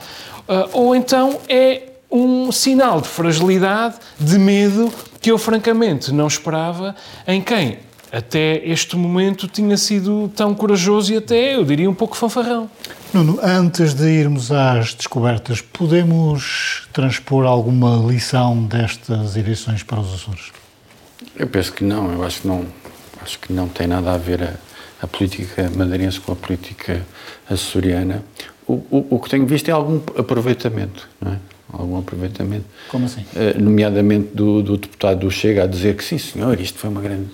[0.48, 6.94] uh, ou então é um sinal de fragilidade, de medo, que eu francamente não esperava
[7.26, 7.78] em quem
[8.12, 12.70] até este momento tinha sido tão corajoso e até, eu diria, um pouco fanfarrão.
[13.12, 20.52] Nuno, antes de irmos às descobertas, podemos transpor alguma lição destas eleições para os Açores?
[21.36, 22.66] Eu penso que não, eu acho que não,
[23.22, 24.54] acho que não tem nada a ver a,
[25.02, 27.02] a política madeirense com a política
[27.48, 28.22] açoriana.
[28.66, 31.36] O, o, o, que tenho visto é algum aproveitamento, não é?
[31.72, 32.64] Algum aproveitamento.
[32.88, 33.22] Como assim?
[33.34, 37.00] Uh, nomeadamente do, do deputado do Chega a dizer que sim, senhor, isto foi uma
[37.00, 37.28] grande,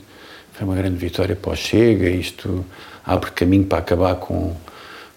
[0.54, 2.64] foi uma grande vitória para o Chega, isto
[3.04, 4.54] abre caminho para acabar com,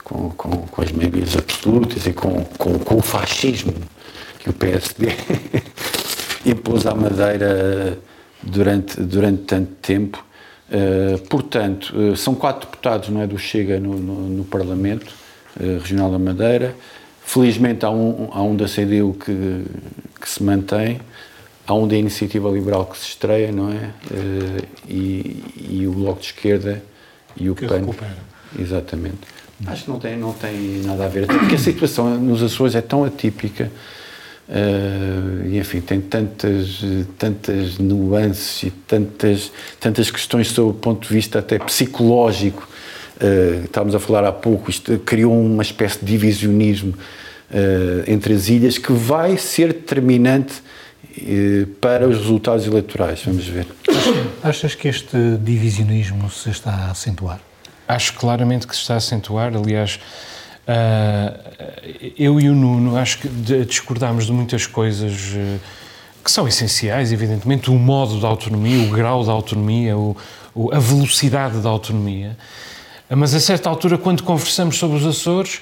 [0.04, 3.74] com, com, com as meias absolutas e com, com, com o fascismo
[4.40, 5.10] que o PSD
[6.44, 8.00] impôs à Madeira
[8.42, 10.26] durante, durante tanto tempo.
[10.70, 15.14] Uh, portanto, uh, são quatro deputados não é, do Chega no, no, no Parlamento
[15.60, 16.76] uh, Regional da Madeira.
[17.24, 19.66] Felizmente há um, há um da CDU que,
[20.20, 21.00] que se mantém,
[21.68, 23.92] há um da Iniciativa Liberal que se estreia, não é?
[24.88, 26.82] E, e, o Bloco de Esquerda
[27.36, 27.80] e o que PAN.
[27.80, 28.18] Recupera.
[28.58, 29.20] Exatamente.
[29.66, 32.82] Acho que não tem, não tem nada a ver, porque a situação nos Açores é
[32.82, 33.72] tão atípica
[34.48, 36.82] Uh, e enfim, tem tantas,
[37.18, 42.68] tantas nuances e tantas, tantas questões sob o ponto de vista até psicológico.
[43.18, 48.48] Uh, estávamos a falar há pouco, isto criou uma espécie de divisionismo uh, entre as
[48.48, 50.64] ilhas que vai ser determinante
[51.82, 53.24] para os resultados eleitorais.
[53.24, 53.68] Vamos ver.
[54.44, 57.40] Achas que este divisionismo se está a acentuar?
[57.88, 59.56] Acho claramente que se está a acentuar.
[59.56, 60.00] Aliás,
[60.68, 61.32] Uh,
[62.20, 65.60] eu e o Nuno acho que discordámos de muitas coisas uh,
[66.22, 70.18] que são essenciais, evidentemente, o modo da autonomia, o grau da autonomia, o,
[70.54, 72.38] o, a velocidade da autonomia.
[73.10, 75.62] Mas a certa altura, quando conversamos sobre os Açores,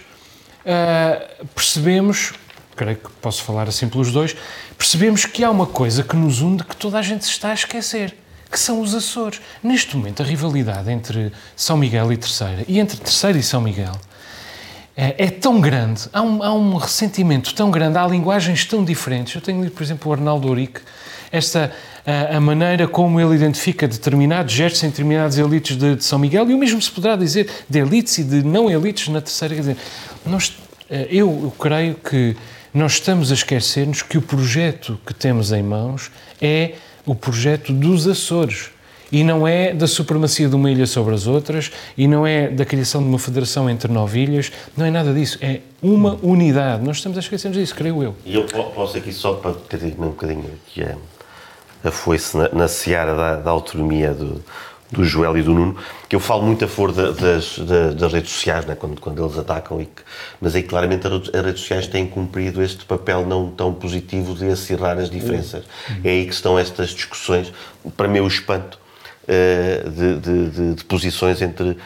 [1.53, 2.33] percebemos,
[2.75, 4.35] creio que posso falar assim pelos dois,
[4.77, 7.53] percebemos que há uma coisa que nos une que toda a gente se está a
[7.53, 8.15] esquecer
[8.55, 9.41] que são os Açores.
[9.61, 13.93] Neste momento, a rivalidade entre São Miguel e Terceira, e entre Terceira e São Miguel,
[14.95, 19.35] é, é, tão grande, há um, há um, ressentimento tão grande, há linguagens tão diferentes.
[19.35, 20.79] Eu tenho lido, por exemplo, o Arnaldo Ourique,
[21.29, 21.69] esta,
[22.05, 26.49] a, a, maneira como ele identifica determinados gestos em determinadas elites de, de, São Miguel,
[26.49, 29.53] e o mesmo se poderá dizer de elites e de não elites na terceira.
[29.53, 29.77] Quer dizer,
[30.25, 30.57] nós,
[30.89, 32.37] eh, eu, eu creio que
[32.75, 36.11] nós estamos a esquecer-nos que o projeto que temos em mãos
[36.41, 36.73] é
[37.05, 38.69] o projeto dos Açores
[39.09, 42.65] e não é da supremacia de uma ilha sobre as outras, e não é da
[42.65, 45.37] criação de uma federação entre nove ilhas, não é nada disso.
[45.41, 46.83] É uma unidade.
[46.83, 48.15] Nós estamos a esquecermos disso, creio eu.
[48.25, 50.97] E eu posso aqui só para ter um bocadinho que é
[51.81, 54.43] a foice na, na seara da, da autonomia do,
[54.95, 55.75] do Joel e do Nuno,
[56.07, 59.37] que eu falo muito a favor das, das, das, redes sociais, né, quando, quando eles
[59.37, 60.01] atacam, e que,
[60.39, 64.97] mas aí claramente as redes sociais têm cumprido este papel não tão positivo de acirrar
[64.97, 65.65] as diferenças.
[65.89, 65.95] Uhum.
[66.03, 67.51] É aí que estão estas discussões,
[67.95, 68.79] para mim o espanto,
[69.27, 71.77] de, de, de, posições entre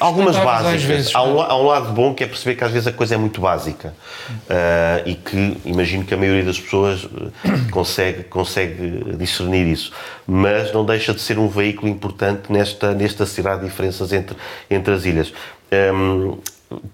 [0.00, 0.82] algumas básicas.
[0.82, 3.14] Vezes, há, um, há, um, lado bom que é perceber que às vezes a coisa
[3.14, 3.94] é muito básica
[4.30, 9.92] uh, e que imagino que a maioria das pessoas eh, consegue, consegue discernir isso,
[10.26, 14.36] mas não deixa de ser um veículo importante nesta, nesta cidade de diferenças entre,
[14.70, 15.32] entre as ilhas.
[15.70, 16.38] Um, ehm,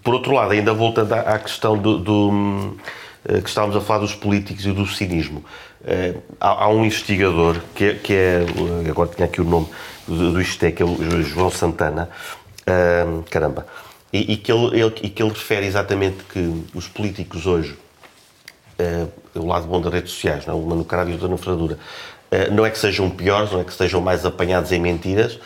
[0.02, 2.76] por outro lado, ainda voltando à, à questão do, do
[3.42, 5.44] que estávamos a falar dos políticos e do cinismo.
[6.40, 8.44] há, há, um investigador que é, que é,
[8.90, 9.68] agora tinha aqui o nome,
[10.06, 12.08] do, do ISTE, que é o João Santana,
[13.30, 13.66] caramba,
[14.12, 17.76] e, e, que ele, ele, e que ele refere exatamente que os políticos hoje,
[18.78, 20.54] uh, o lado bom das redes sociais, não?
[20.54, 20.56] É?
[20.56, 21.78] uma no caralho e outra na ferradura,
[22.30, 25.38] uh, não é que sejam piores, não é que sejam mais apanhados em mentiras,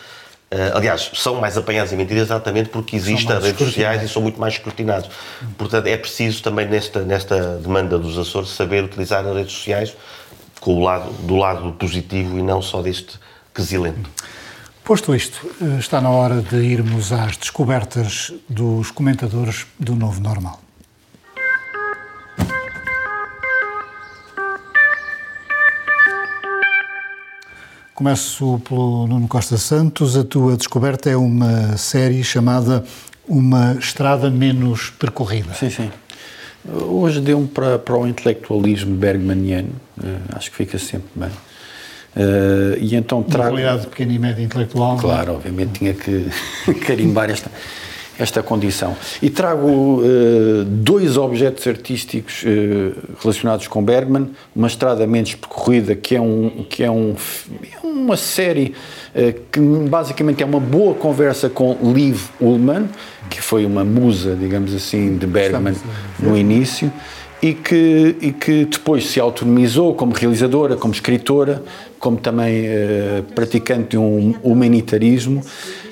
[0.49, 4.21] Uh, aliás, são mais apanhados em mentiras exatamente porque existem as redes sociais e são
[4.21, 5.09] muito mais escrutinados.
[5.57, 9.93] Portanto, é preciso também nesta, nesta demanda dos Açores saber utilizar as redes sociais
[10.61, 13.19] com o lado, do lado positivo e não só deste
[13.53, 14.09] quesilento.
[14.87, 20.61] Posto isto, eh, está na hora de irmos às descobertas dos comentadores do Novo Normal.
[27.93, 30.15] Começo pelo Nuno Costa Santos.
[30.15, 32.85] A tua descoberta é uma série chamada
[33.27, 35.53] Uma Estrada Menos Percorrida.
[35.53, 35.91] Sim, sim.
[36.65, 41.31] Hoje deu-me para, para o intelectualismo bergmaniano, eh, acho que fica sempre bem.
[42.17, 43.51] Uh, e então trago.
[43.51, 44.97] qualidade de pequena e média intelectual.
[44.97, 44.99] É?
[44.99, 46.25] Claro, obviamente tinha que
[46.83, 47.51] carimbar esta,
[48.17, 48.97] esta condição.
[49.21, 56.15] E trago uh, dois objetos artísticos uh, relacionados com Bergman, uma estrada menos percorrida, que
[56.15, 57.15] é, um, que é, um,
[57.61, 58.73] é uma série
[59.51, 62.87] que basicamente é uma boa conversa com Liv Ullmann,
[63.31, 65.73] que foi uma musa, digamos assim, de Bergman
[66.19, 66.91] no início
[67.41, 71.63] e que, e que depois se autonomizou como realizadora, como escritora,
[71.99, 75.41] como também uh, praticante de um humanitarismo.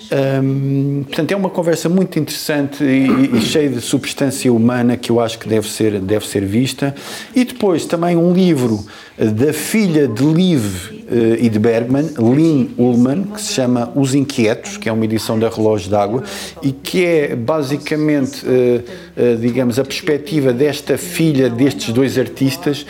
[0.06, 5.20] Um, portanto, é uma conversa muito interessante e, e, cheia de substância humana que eu
[5.20, 6.94] acho que deve ser, deve ser vista.
[7.36, 8.86] E depois também um livro
[9.18, 14.78] da filha de Liv uh, e de Bergman, Lynn Ullman, que se chama Os Inquietos,
[14.78, 16.24] que é uma edição da Relógio d'Água,
[16.62, 22.86] e que é basicamente, uh, digamos, a perspectiva desta filha destes dois artistas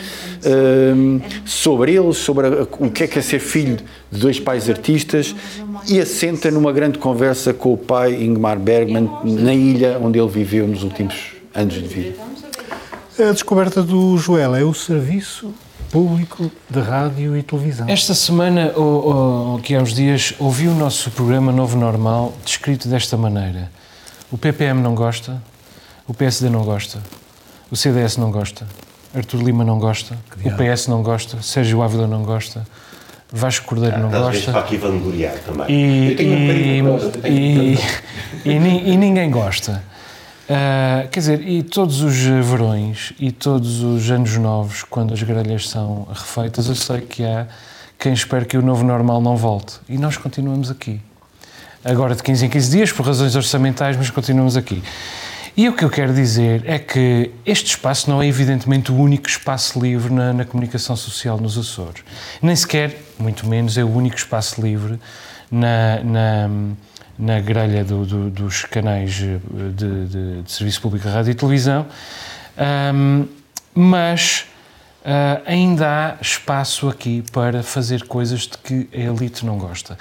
[1.44, 3.78] sobre eles, sobre a, o que é que é ser filho
[4.10, 5.34] de dois pais artistas,
[5.88, 10.66] e assenta numa grande conversa com o pai Ingmar Bergman na ilha onde ele viveu
[10.66, 11.14] nos últimos
[11.54, 12.16] anos de vida.
[13.18, 15.54] A descoberta do Joel é o serviço
[15.90, 17.88] público de rádio e televisão.
[17.88, 22.88] Esta semana, ou, ou que há uns dias, ouvi o nosso programa Novo Normal descrito
[22.88, 23.70] desta maneira.
[24.30, 25.42] O PPM não gosta,
[26.06, 27.00] o PSD não gosta,
[27.70, 28.66] o CDS não gosta,
[29.16, 32.66] Artur Lima não gosta, o PS não gosta, Sérgio Ávila não gosta,
[33.32, 34.52] Vasco Cordeiro ah, não gosta.
[34.52, 35.66] para aqui vangloriar também.
[35.68, 36.16] E,
[37.24, 37.78] e,
[38.44, 38.50] e,
[38.92, 39.82] e, ninguém gosta.
[40.48, 45.68] Uh, quer dizer, e todos os verões e todos os anos novos, quando as grelhas
[45.68, 47.48] são refeitas, eu sei que há
[47.98, 49.80] quem espera que o novo normal não volte.
[49.88, 51.00] E nós continuamos aqui.
[51.84, 54.82] Agora de 15 em 15 dias, por razões orçamentais, mas continuamos aqui.
[55.56, 59.26] E o que eu quero dizer é que este espaço não é evidentemente o único
[59.26, 62.04] espaço livre na, na comunicação social nos Açores.
[62.42, 64.98] Nem sequer, muito menos, é o único espaço livre
[65.50, 66.50] na, na
[67.18, 69.38] na grelha do, do, dos canais de,
[69.72, 71.86] de, de, serviço público rádio e televisão,
[72.94, 73.26] um,
[73.74, 74.46] mas
[75.00, 79.96] uh, ainda há espaço aqui para fazer coisas de que a elite não gosta.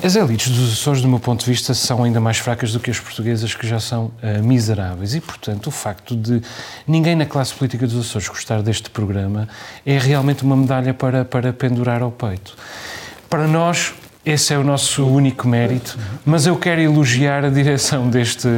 [0.00, 2.88] As elites dos Açores, do meu ponto de vista, são ainda mais fracas do que
[2.88, 5.12] as portuguesas, que já são uh, miseráveis.
[5.12, 6.40] E, portanto, o facto de
[6.86, 9.48] ninguém na classe política dos Açores gostar deste programa
[9.84, 12.56] é realmente uma medalha para, para pendurar ao peito.
[13.28, 13.92] Para nós,
[14.24, 18.48] esse é o nosso único mérito, mas eu quero elogiar a direção deste,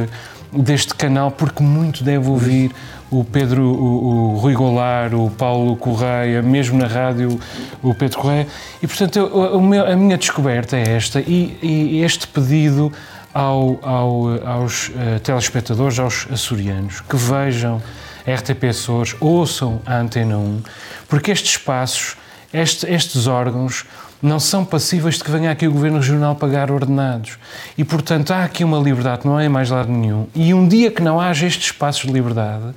[0.51, 2.71] deste canal porque muito deve ouvir
[3.09, 7.39] o Pedro, o, o Rui Goulart, o Paulo Correia, mesmo na rádio
[7.81, 8.47] o Pedro Correia.
[8.81, 12.91] E, portanto, eu, meu, a minha descoberta é esta e, e este pedido
[13.33, 17.81] ao, ao, aos uh, telespectadores, aos açorianos, que vejam
[18.25, 20.61] a RTP Açores, ouçam a Antena 1,
[21.07, 22.15] porque estes espaços,
[22.53, 23.85] este, estes órgãos
[24.21, 27.37] não são passíveis de que venha aqui o Governo Regional pagar ordenados.
[27.77, 30.27] E, portanto, há aqui uma liberdade, não é mais lado nenhum.
[30.35, 32.73] E um dia que não haja estes espaços de liberdade,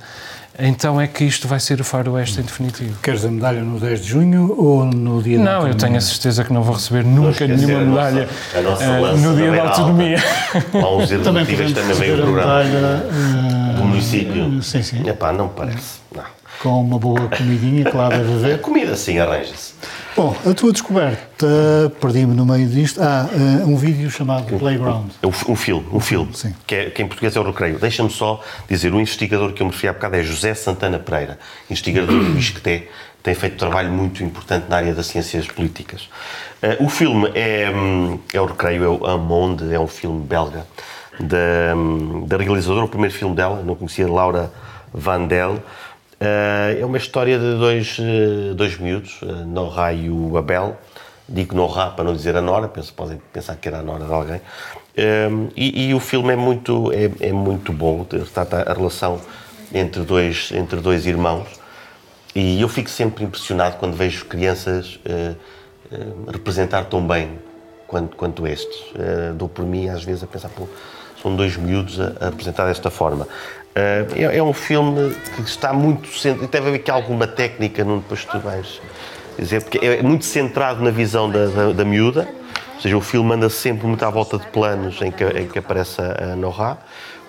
[0.57, 2.97] então é que isto vai ser o faroeste em definitivo.
[3.01, 5.97] Queres a medalha no 10 de junho ou no dia não, da Não, eu tenho
[5.97, 9.35] a certeza que não vou receber nunca nenhuma medalha a nossa, a nossa uh, no
[9.35, 10.17] dia da autonomia.
[10.73, 12.63] Há uns também também vem o programa.
[12.63, 13.05] Medalha,
[13.77, 14.63] uh, o município.
[14.63, 15.07] Sim, sim.
[15.07, 15.99] Epá, não parece.
[16.15, 16.23] Não.
[16.61, 18.55] Com uma boa comidinha que lá deve haver.
[18.55, 19.73] A comida sim, arranja-se.
[20.15, 21.45] Bom, a tua descoberta,
[21.99, 23.01] perdi-me no meio disto.
[23.01, 25.11] Ah, uh, um vídeo chamado Playground.
[25.21, 26.55] Um, filme, um filme, Sim.
[26.65, 27.77] Que, é, que em português é o Recreio.
[27.77, 31.37] Deixa-me só dizer, o investigador que eu me referi há bocado é José Santana Pereira,
[31.69, 32.87] investigador do ISCTE,
[33.21, 36.07] tem feito um trabalho muito importante na área das ciências políticas.
[36.63, 40.65] Uh, o filme é, hum, é o Recreio, é o Amonde, é um filme belga,
[41.19, 44.49] da, hum, da realizadora, o primeiro filme dela, não conhecia, Laura
[44.93, 45.61] Vandel,
[46.25, 50.75] Uh, é uma história de dois, uh, dois miúdos, uh, Norra e o Abel.
[51.29, 54.11] Digo Norra para não dizer a Nora, penso, podem pensar que era a Nora de
[54.11, 54.37] alguém.
[54.37, 59.21] Uh, e, e, o filme é muito, é, é muito bom, trata a relação
[59.71, 61.47] entre dois, entre dois irmãos.
[62.33, 64.99] E eu fico sempre impressionado quando vejo crianças
[66.27, 67.39] representar tão bem
[67.87, 68.77] quanto, quanto estes.
[69.37, 70.67] dou por mim, às vezes, a pensar, pô,
[71.21, 73.25] são dois miúdos a, a apresentar desta forma.
[73.75, 76.09] Uh, é, é, um filme que está muito.
[76.47, 78.81] Deve haver aqui alguma técnica, não depois tu vais
[79.37, 82.25] dizer, porque é muito centrado na visão da, da, da miúda,
[82.75, 85.59] ou seja, o filme anda sempre muito à volta de planos em que, em que
[85.59, 86.77] aparece a Norra,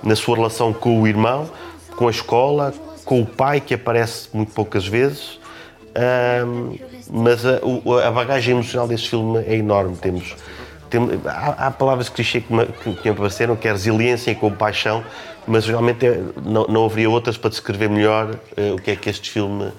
[0.05, 1.51] na sua relação com o irmão,
[1.97, 2.73] com a escola,
[3.05, 5.41] com o pai, que aparece muito poucas vezes.
[5.97, 6.79] Uh,
[7.11, 7.59] mas a,
[8.07, 9.97] a, bagagem emocional deste filme é enorme.
[9.97, 10.37] Temos,
[10.91, 15.03] temos há, há, palavras que me, que me apareceram, que é resiliência e compaixão,
[15.47, 19.09] mas realmente é, não, não haveria outras para descrever melhor uh, o que é que
[19.09, 19.73] este filme uh,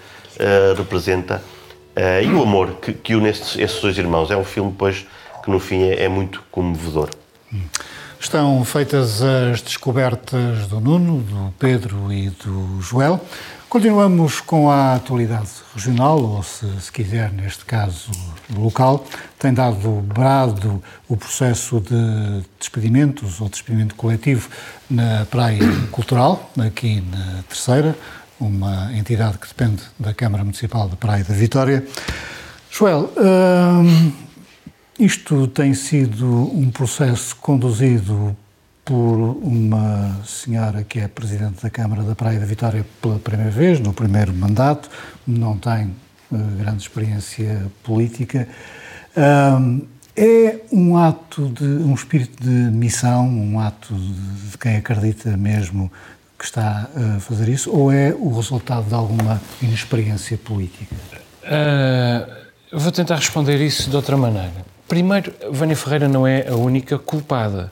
[0.78, 1.42] representa
[1.96, 4.32] uh, e o amor que, que une estes, estes dois irmãos.
[4.32, 5.06] É um filme, pois,
[5.44, 7.10] que no fim é, é muito comovedor.
[8.20, 13.22] Estão feitas as descobertas do Nuno, do Pedro e do Joel.
[13.70, 18.12] Continuamos com a atualidade regional, ou se, se, quiser, neste caso,
[18.56, 19.06] local.
[19.38, 24.48] Tem dado brado o processo de despedimentos ou despedimento coletivo
[24.90, 25.60] na Praia
[25.92, 27.94] Cultural, aqui na Terceira,
[28.40, 31.86] uma entidade que depende da Câmara Municipal de Praia da Vitória.
[32.72, 34.14] Joel, hum,
[34.98, 38.34] isto tem sido um processo conduzido
[38.88, 43.82] por uma senhora que é Presidente da Câmara da Praia da Vitória pela primeira vez,
[43.82, 44.90] no primeiro mandato,
[45.28, 45.94] não tem
[46.32, 48.48] uh, grande experiência política.
[49.18, 49.82] Um,
[50.16, 55.92] é um ato de um espírito de missão, um ato de, de quem acredita mesmo
[56.40, 60.96] que está a fazer isso, ou é o resultado de alguma inexperiência política?
[61.44, 64.66] Uh, vou tentar responder isso de outra maneira.
[64.88, 67.70] Primeiro, Vânia Ferreira não é a única culpada.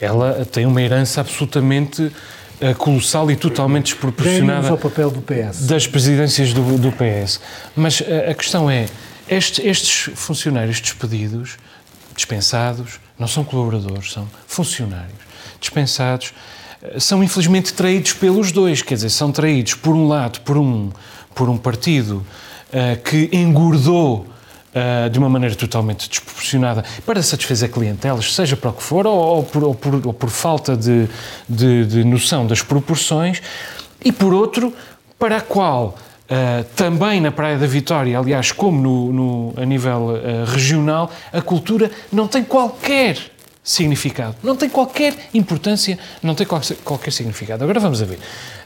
[0.00, 5.66] Ela tem uma herança absolutamente uh, colossal e totalmente desproporcionada ao papel do PS.
[5.66, 7.40] das presidências do, do PS.
[7.76, 8.86] Mas uh, a questão é,
[9.28, 11.56] estes, estes funcionários despedidos,
[12.14, 15.24] dispensados, não são colaboradores, são funcionários
[15.60, 16.34] dispensados,
[16.98, 20.90] são infelizmente traídos pelos dois, quer dizer, são traídos por um lado por um,
[21.34, 22.24] por um partido
[22.68, 24.26] uh, que engordou
[24.74, 29.16] uh, de uma maneira totalmente desproporcionada para satisfazer clientelas, seja para o que for, ou,
[29.16, 31.08] ou, por, ou, por, ou por, falta de,
[31.48, 33.40] de, de, noção das proporções,
[34.04, 34.72] e por outro,
[35.18, 35.96] para a qual
[36.28, 41.90] uh, também na Praia da Vitória, aliás, como no, no a nível regional, a cultura
[42.12, 43.33] não tem qualquer
[43.64, 44.36] significado.
[44.42, 47.64] Não tem qualquer importância, não tem qualquer, significado.
[47.64, 48.18] Agora vamos a ver.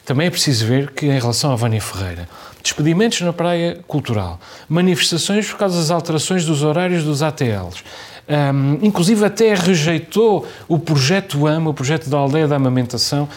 [0.05, 2.29] Também é preciso ver que, em relação a Vânia Ferreira,
[2.61, 7.85] despedimentos na praia cultural, manifestações por causa das alterações dos horários dos ATLs,
[8.29, 13.29] um, inclusive até rejeitou o projeto AMA, o projeto da aldeia da amamentação.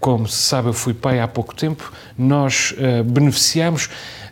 [0.00, 3.88] Como se sabe, eu fui pai há pouco tempo, nós uh, beneficiamos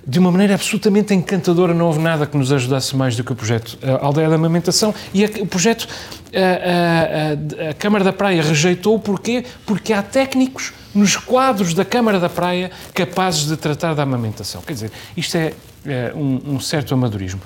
[0.07, 3.34] de uma maneira absolutamente encantadora, não houve nada que nos ajudasse mais do que o
[3.34, 5.88] projeto Aldeia da Amamentação e a, o projeto
[6.32, 9.44] a, a, a, Câmara da Praia rejeitou, porquê?
[9.64, 14.62] Porque há técnicos nos quadros da Câmara da Praia capazes de tratar da amamentação.
[14.62, 15.52] Quer dizer, isto é,
[15.84, 17.40] é um, um certo amadorismo.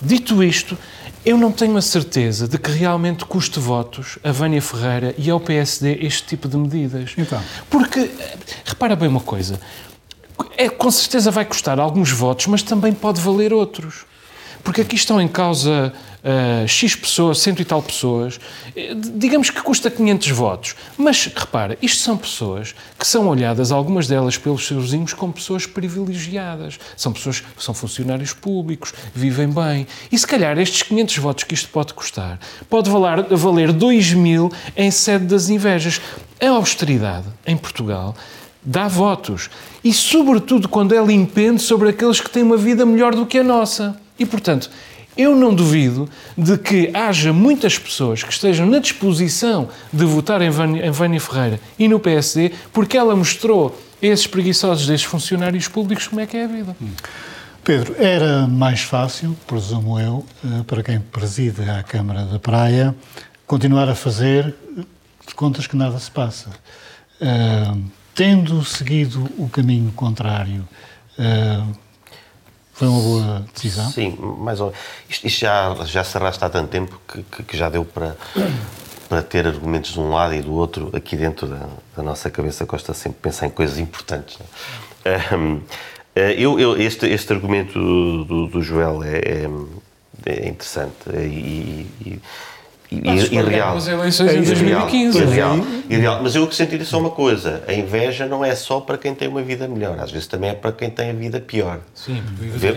[0.00, 0.78] Dito isto,
[1.26, 5.38] eu não tenho a certeza de que realmente custe votos a Vânia Ferreira e ao
[5.38, 7.12] PSD este tipo de medidas.
[7.18, 7.38] Então.
[7.68, 8.10] Porque,
[8.64, 9.60] repara bem uma coisa,
[10.56, 14.04] é, com certeza vai custar alguns votos, mas também pode valer outros.
[14.62, 18.38] Porque aqui estão em causa uh, X pessoas, cento e tal pessoas,
[18.76, 20.76] eh, digamos que custa 500 votos.
[20.96, 25.66] Mas, repara, isto são pessoas que são olhadas, algumas delas pelos seus vizinhos, como pessoas
[25.66, 26.78] privilegiadas.
[26.96, 29.86] São pessoas que são funcionários públicos, vivem bem.
[30.10, 32.38] E se calhar estes 500 votos que isto pode custar,
[32.68, 36.00] pode valer, valer 2 mil em sede das invejas.
[36.40, 38.14] A austeridade em Portugal
[38.62, 39.50] dá votos.
[39.82, 43.44] E, sobretudo, quando é limpendo sobre aqueles que têm uma vida melhor do que a
[43.44, 43.98] nossa.
[44.18, 44.70] E, portanto,
[45.16, 50.50] eu não duvido de que haja muitas pessoas que estejam na disposição de votar em
[50.50, 56.20] Vânia, Ferreira e no PSD porque ela mostrou a esses preguiçosos desses funcionários públicos como
[56.20, 56.76] é que é a vida.
[57.62, 62.94] Pedro, era mais fácil, presumo eu, eh, para quem preside a Câmara da Praia,
[63.46, 64.54] continuar a fazer
[65.26, 66.48] de contas que nada se passa.
[67.20, 67.84] Uh,
[68.20, 70.68] tendo seguido o caminho contrário,
[71.18, 71.74] uh,
[72.74, 73.90] foi uma boa decisão?
[73.90, 74.80] Sim, mais ou menos.
[75.08, 78.14] Isto, isto, já, já se arrasta há tanto tempo que, que, que, já deu para,
[79.08, 80.90] para ter argumentos de um lado e do outro.
[80.92, 81.66] Aqui dentro da,
[81.96, 84.38] da nossa cabeça gosta sempre pensar em coisas importantes.
[85.34, 85.62] Um,
[86.14, 89.48] eh, eu, eu, este, este argumento do, do Joel é, é,
[90.26, 92.20] é interessante e, e
[92.90, 93.76] irreal.
[93.76, 95.18] As eleições em 2015.
[95.18, 96.20] Irreal, irreal.
[96.22, 99.42] Mas eu acrescentaria só uma coisa: a inveja não é só para quem tem uma
[99.42, 101.80] vida melhor, às vezes também é para quem tem a vida pior.
[101.94, 102.68] Sim, vive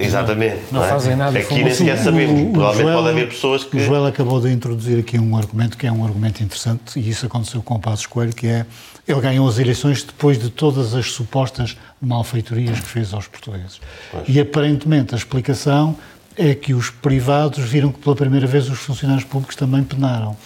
[0.00, 0.60] Exatamente.
[0.70, 0.88] Não, não é?
[0.88, 1.38] fazem nada.
[1.38, 2.52] Aqui nem sequer sabemos.
[2.52, 3.76] Provavelmente Joel, pode haver pessoas que.
[3.76, 7.26] O Joel acabou de introduzir aqui um argumento que é um argumento interessante, e isso
[7.26, 8.66] aconteceu com o Passos Coelho, que é
[9.06, 13.80] ele ganhou as eleições depois de todas as supostas malfeitorias que fez aos portugueses.
[14.10, 14.24] Pois.
[14.26, 15.96] E aparentemente a explicação
[16.36, 20.36] é que os privados viram que pela primeira vez os funcionários públicos também penaram.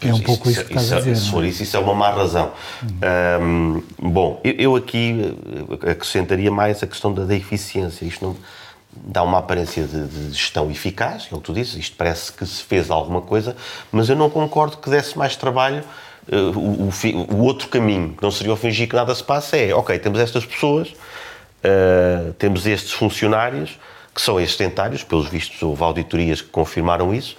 [0.00, 1.16] É um pouco isso, isso que estás a dizer.
[1.16, 2.52] Se for isso, isso é uma má razão.
[2.82, 3.82] Hum.
[3.98, 5.34] Um, bom, eu, eu, aqui
[5.82, 8.04] eh, acrescentaria mais a questão da, da eficiência.
[8.04, 8.36] Isto não
[8.92, 12.46] dá uma aparência de, de, gestão eficaz, é o que tu dizes, isto parece que
[12.46, 13.56] se fez alguma coisa,
[13.92, 15.82] mas eu não concordo que desse mais trabalho.
[16.28, 19.56] Uh, o, o, o, outro caminho, que não seria o fingir que nada se passa,
[19.56, 23.78] é ok, temos estas pessoas, uh, temos estes funcionários,
[24.16, 27.36] que são existentários, pelos vistos houve auditorias que confirmaram isso,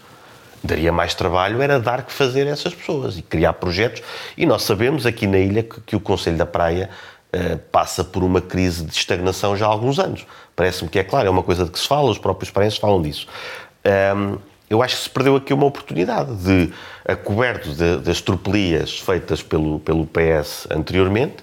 [0.64, 4.04] daria mais trabalho era dar que fazer a essas pessoas e criar projetos.
[4.38, 6.92] E nós sabemos aqui na ilha que, que o Conselho da Praia
[7.34, 10.28] uh, passa por uma crise de estagnação já há alguns anos.
[10.56, 13.02] Parece-me que é claro, é uma coisa de que se fala, os próprios praenses falam
[13.02, 13.28] disso.
[14.16, 14.38] Um,
[14.70, 16.72] eu acho que se perdeu aqui uma oportunidade de,
[17.08, 21.38] a coberto de, das tropelias feitas pelo, pelo PS anteriormente,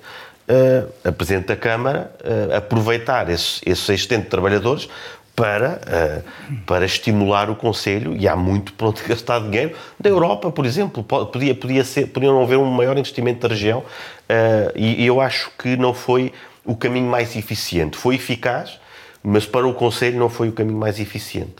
[0.49, 4.89] uh, a Presidente da Câmara uh, aproveitar esses, esses existentes trabalhadores
[5.35, 10.51] para, uh, para estimular o Conselho, e há muito para onde gastar dinheiro, da Europa,
[10.51, 11.03] por exemplo.
[11.03, 15.20] Podia, podia, ser, podia não haver um maior investimento da região, uh, e, e eu
[15.20, 16.32] acho que não foi
[16.64, 17.97] o caminho mais eficiente.
[17.97, 18.78] Foi eficaz,
[19.22, 21.57] mas para o Conselho não foi o caminho mais eficiente.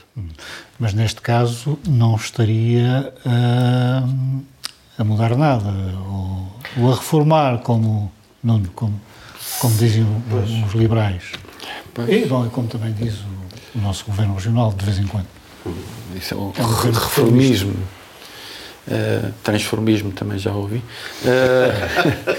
[0.79, 4.43] Mas neste caso não estaria uh,
[4.97, 5.69] a mudar nada,
[6.07, 6.47] ou,
[6.77, 8.11] ou, a reformar, como,
[8.43, 8.99] não, como,
[9.59, 10.05] como dizem
[10.65, 11.31] os liberais.
[12.07, 13.34] E, bom, como também diz o
[13.75, 15.27] o nosso governo regional de vez em quando.
[16.15, 17.75] Isso é um, é um reformismo.
[18.87, 20.83] Uh, transformismo também já ouvi.
[21.23, 22.35] Uh,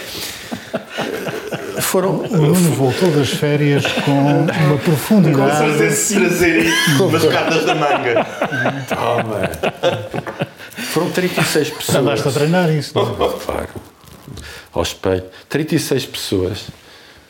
[1.83, 5.51] foram, o Nuno voltou das férias com uma profundidade.
[5.51, 5.91] Com trazer
[7.01, 8.25] umas cartas da manga.
[8.89, 9.51] Toma.
[10.93, 11.97] Foram 36 pessoas.
[11.97, 13.15] Andaste a treinar isso, não é?
[13.45, 13.69] Claro.
[14.73, 15.25] Ao espelho.
[15.49, 16.69] 36 pessoas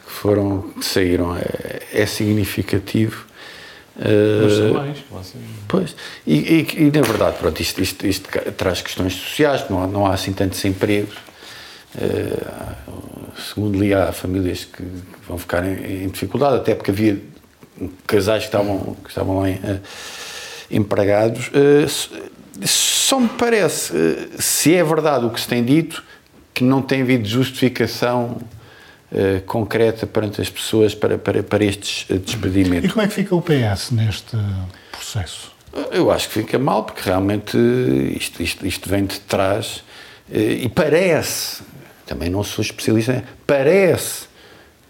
[0.07, 1.35] que foram, que saíram.
[1.37, 3.26] É, é significativo
[3.99, 4.95] Uh,
[5.67, 9.87] pois, e, e, e, na verdade, pronto, isto, isto, isto traz questões sociais, não há,
[9.87, 11.17] não há assim tantos empregos.
[11.95, 14.83] Uh, segundo li, há famílias que
[15.27, 17.19] vão ficar em, em, dificuldade, até porque havia
[18.07, 19.81] casais que estavam, que estavam lá em, uh,
[20.71, 21.51] empregados.
[22.65, 23.95] só me parece,
[24.39, 26.05] se é verdade o que se tem dito,
[26.53, 28.39] que não tem havido justificação
[29.13, 32.89] uh, concreta perante as pessoas para, para, para estes eh, despedimentos.
[32.89, 34.37] E como é que fica o PS neste
[34.91, 35.53] processo?
[35.91, 37.57] Eu acho que fica mal, porque realmente
[38.17, 39.85] isto, isto, isto vem de trás
[40.29, 41.63] uh, e parece,
[42.07, 44.27] também não sou especialista, parece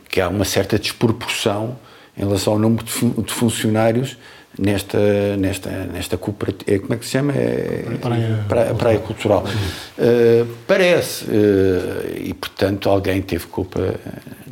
[0.08, 1.78] que há uma certa desproporção
[2.16, 4.16] em relação ao número de funcionários
[4.58, 7.32] nesta, nesta, nesta cooperativa, como é que se chama?
[7.32, 9.44] É, praia, praia, praia Cultural.
[9.44, 13.94] Uh, parece, uh, e portanto alguém teve culpa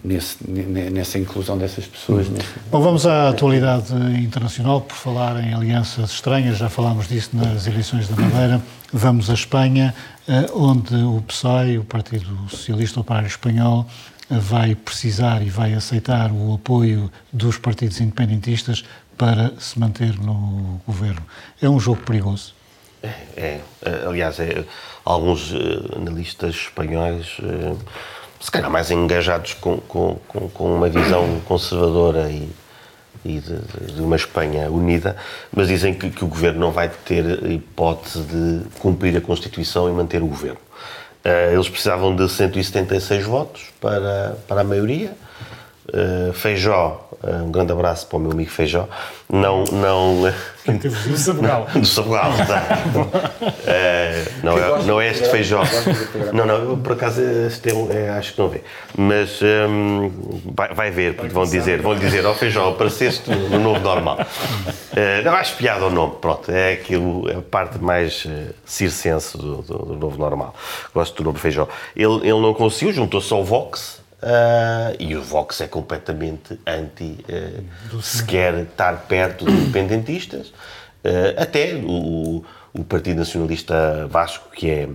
[0.04, 2.28] nesse, nessa inclusão dessas pessoas.
[2.28, 2.46] Nesse...
[2.70, 8.08] Bom, vamos à atualidade internacional, por falar em alianças estranhas, já falámos disso nas eleições
[8.08, 8.62] da Madeira.
[8.92, 9.94] Vamos à Espanha,
[10.28, 13.86] uh, onde o PSOE, o Partido Socialista Operário Espanhol,
[14.30, 18.84] vai precisar e vai aceitar o apoio dos partidos independentistas
[19.16, 21.22] para se manter no governo.
[21.60, 22.54] É um jogo perigoso?
[23.36, 24.06] É, é.
[24.06, 24.64] aliás, é,
[25.04, 27.78] alguns uh, analistas espanhóis, uh,
[28.40, 32.48] se calhar mais engajados com, com, com, uma visão conservadora e,
[33.24, 35.16] e de, de, uma Espanha unida,
[35.54, 39.92] mas dizem que, que, o governo não vai ter hipótese de cumprir a Constituição e
[39.92, 40.60] manter o governo.
[41.24, 45.14] Uh, eles precisavam de 176 votos para, para a maioria.
[45.94, 48.86] Uh, Feijó eh, um grande abraço para o meu amigo Feijó.
[49.30, 49.64] Não.
[49.64, 50.32] não
[50.64, 51.66] Quem teve do Sabugal.
[51.74, 52.62] Do Sabugal, tá.
[53.66, 55.62] é, não, é, não é este Feijó.
[56.32, 58.62] Não, não, eu, por acaso este é, é, acho que não vê.
[58.96, 60.10] Mas um,
[60.54, 64.18] vai, vai ver, porque vão dizer, vão dizer, ó oh, Feijó, apareceste no novo normal.
[64.20, 66.50] Uh, não, acho piada o nome, pronto.
[66.50, 70.54] É aquilo, é a parte mais uh, circense do, do, do novo normal.
[70.94, 71.68] Gosto do nome Feijó.
[71.96, 77.18] Ele, ele não conseguiu, juntou-se ao Vox Uh, e o Vox é completamente anti
[77.92, 80.48] uh, sequer estar perto de independentistas.
[81.04, 84.88] Uh, até o, o, Partido Nacionalista Vasco, que é,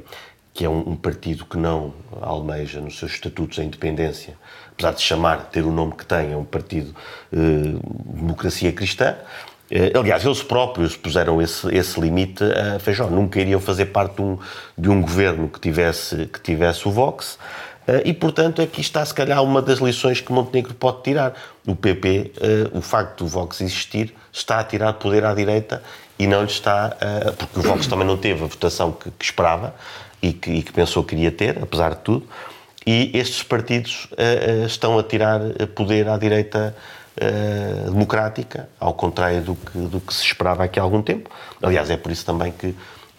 [0.52, 4.34] que é um, um, partido que não almeja nos seus estatutos a independência,
[4.72, 6.96] apesar de chamar, ter o nome que tem, é um partido
[7.32, 9.16] democracia cristã.
[9.94, 13.08] Aliás, eles próprios puseram esse, esse limite a Feijó.
[13.08, 14.40] Nunca iriam fazer parte de um,
[14.76, 17.38] de um governo que tivesse, que tivesse o Vox.
[17.90, 21.34] Eh, e, portanto, aqui está, se calhar, uma das lições que Montenegro pode tirar.
[21.66, 25.82] O PP, eh, o facto do Vox existir, está a tirar poder à direita
[26.18, 26.96] e não lhe está.
[27.38, 29.74] Porque o Vox também não teve a votação que, que esperava
[30.22, 32.28] e que, e que, pensou que iria ter, apesar de tudo.
[32.86, 35.40] E estes partidos eh, estão a tirar
[35.76, 36.76] poder à direita
[37.86, 41.30] democrática, ao contrário do que, do que se esperava aqui há algum tempo.
[41.62, 42.74] Aliás, é por isso também que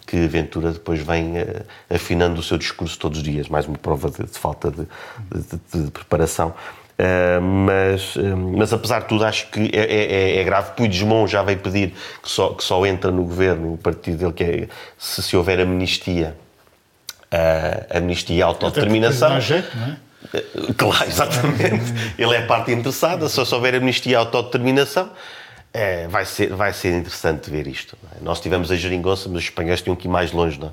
[0.05, 4.09] que Ventura depois vem uh, afinando o seu discurso todos os dias, mais uma prova
[4.09, 4.85] de, de falta de,
[5.33, 6.53] de, de preparação.
[7.01, 10.71] Uh, mas, uh, mas apesar de tudo, acho que é, é, é, é grave.
[10.73, 14.43] Puigdemont já veio pedir que só, que só entra no governo o partido dele, que
[14.43, 14.67] é
[14.99, 16.35] se, se houver amnistia,
[17.33, 19.41] uh, amnistia e autodeterminação.
[19.41, 19.97] Jeito, não é?
[20.77, 21.91] Claro, exatamente.
[22.17, 25.09] Ele é a parte interessada, só se houver amnistia e autodeterminação.
[25.73, 27.97] É, vai, ser, vai ser interessante ver isto.
[28.13, 28.23] É?
[28.23, 30.67] Nós tivemos a geringonça, mas os espanhóis tinham que ir mais longe, não?
[30.67, 30.71] É?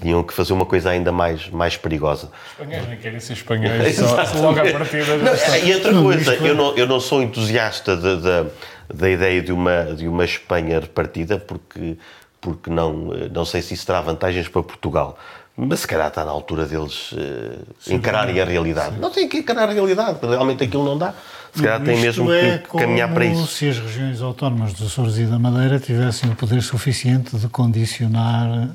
[0.00, 2.30] tinham que fazer uma coisa ainda mais, mais perigosa.
[2.46, 5.16] Os espanhóis nem querem ser espanhóis, só, logo à partida.
[5.16, 8.50] Não, e outra coisa, eu não, eu não sou entusiasta de, de,
[8.92, 11.96] da ideia de uma, de uma Espanha repartida, porque,
[12.40, 12.92] porque não,
[13.32, 15.18] não sei se isso terá vantagens para Portugal
[15.66, 18.98] Mas se calhar está na altura deles uh, encararem a realidade.
[18.98, 21.14] Não tem que encarar a realidade, porque realmente aquilo não dá.
[21.54, 23.46] Se calhar tem mesmo é que caminhar para isso.
[23.48, 28.68] se as regiões autónomas dos Açores e da Madeira tivessem o poder suficiente de condicionar,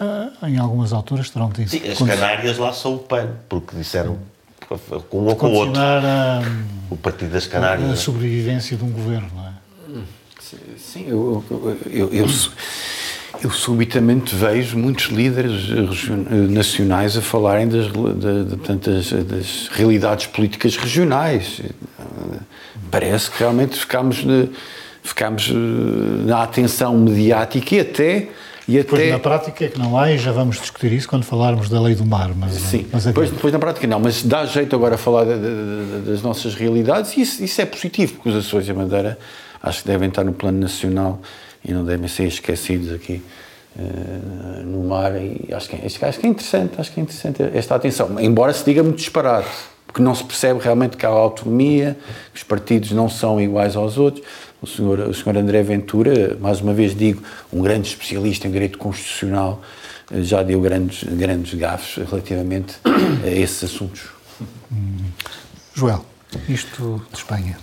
[0.00, 1.70] uh, em algumas alturas terão tido.
[1.70, 4.18] Sim, as Canárias lá são o PAN, porque disseram
[5.08, 5.80] com um ou com o outro.
[5.80, 6.42] A,
[6.90, 7.90] o Partido das Canárias.
[7.90, 9.52] A sobrevivência de um governo, não é?
[10.78, 12.26] Sim, eu, eu, eu, eu
[13.50, 15.68] subitamente vejo muitos líderes
[16.50, 21.60] nacionais a falarem das, das, das realidades políticas regionais.
[22.90, 24.24] Parece que realmente ficamos,
[25.02, 25.52] ficamos
[26.26, 28.28] na atenção mediática e até
[28.68, 29.12] e depois, até...
[29.12, 31.94] na prática é que não há, e já vamos discutir isso quando falarmos da lei
[31.94, 32.30] do mar.
[32.36, 35.24] Mas, Sim, mas é depois, depois na prática não, mas dá jeito agora a falar
[35.24, 38.70] de, de, de, das nossas realidades e isso, isso, é positivo, porque os Açores e
[38.70, 39.18] a Madeira
[39.62, 41.18] acho que devem estar no plano nacional
[41.68, 43.22] e não devem ser esquecidos aqui
[43.76, 47.42] uh, no mar e acho que, é, acho que é interessante, acho que é interessante
[47.54, 49.48] esta atenção, embora se diga muito disparate,
[49.86, 51.96] porque não se percebe realmente que há autonomia,
[52.32, 54.24] que os partidos não são iguais aos outros,
[54.60, 58.76] o senhor, o senhor André Ventura, mais uma vez digo, um grande especialista em direito
[58.78, 59.62] constitucional,
[60.10, 64.08] eh, já deu grandes, grandes gafes relativamente a esses assuntos.
[64.72, 65.04] Hum.
[65.74, 66.04] Joel,
[66.48, 67.56] isto de Espanha.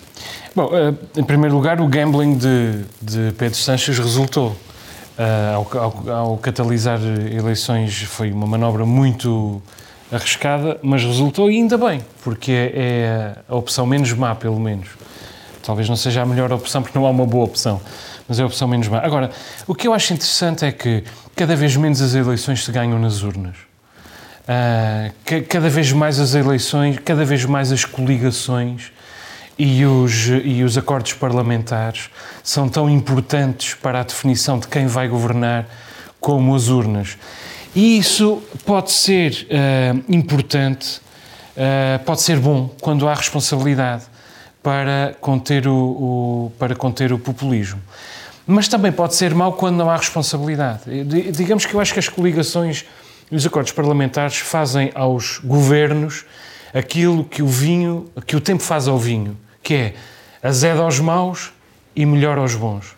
[0.55, 4.55] Bom, eh, em primeiro lugar, o gambling de, de Pedro Sanches resultou.
[5.17, 9.61] Eh, ao, ao, ao catalisar eleições foi uma manobra muito
[10.11, 14.89] arriscada, mas resultou e ainda bem, porque é, é a opção menos má, pelo menos.
[15.63, 17.81] Talvez não seja a melhor opção, porque não há uma boa opção,
[18.27, 18.99] mas é a opção menos má.
[18.99, 19.31] Agora,
[19.67, 21.03] o que eu acho interessante é que
[21.35, 23.55] cada vez menos as eleições se ganham nas urnas.
[24.47, 25.11] Uh,
[25.49, 28.91] cada vez mais as eleições, cada vez mais as coligações
[29.57, 32.09] e os, e os acordos parlamentares
[32.43, 35.65] são tão importantes para a definição de quem vai governar
[36.19, 37.17] como as urnas.
[37.75, 41.01] E isso pode ser uh, importante,
[41.55, 44.03] uh, pode ser bom quando há responsabilidade
[44.63, 47.79] para conter o, o, para conter o populismo.
[48.47, 50.81] Mas também pode ser mau quando não há responsabilidade.
[51.31, 52.85] Digamos que eu acho que as coligações
[53.31, 56.25] e os acordos parlamentares fazem aos governos
[56.73, 59.93] aquilo que o vinho, que o tempo faz ao vinho, que é
[60.41, 61.51] azeda aos maus
[61.93, 62.95] e melhor aos bons.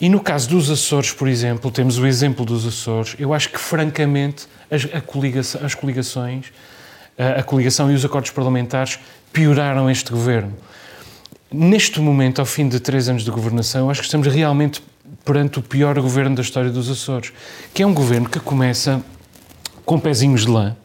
[0.00, 3.58] E no caso dos Açores, por exemplo, temos o exemplo dos Açores, eu acho que
[3.58, 6.52] francamente as, coligação, as coligações,
[7.18, 9.00] a, a coligação e os acordos parlamentares
[9.32, 10.54] pioraram este governo
[11.50, 14.82] neste momento, ao fim de três anos de governação, acho que estamos realmente
[15.24, 17.32] perante o pior governo da história dos Açores,
[17.72, 19.02] que é um governo que começa
[19.84, 20.76] com pezinhos de lã,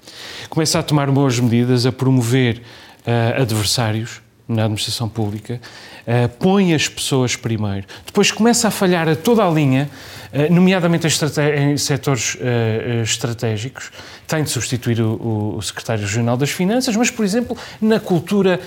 [0.49, 2.61] começa a tomar boas medidas, a promover
[3.05, 5.59] uh, adversários na administração pública,
[6.05, 9.89] uh, põe as pessoas primeiro, depois começa a falhar a toda a linha,
[10.33, 13.91] uh, nomeadamente em, setores uh, estratégicos,
[14.27, 18.59] tem de substituir o, o, secretário regional das Finanças, mas, por exemplo, na cultura,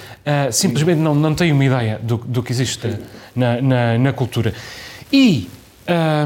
[0.53, 2.99] simplesmente não, não tem uma ideia do, do que existe
[3.35, 4.55] na, na, na cultura.
[5.13, 5.49] E,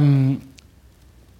[0.02, 0.36] um,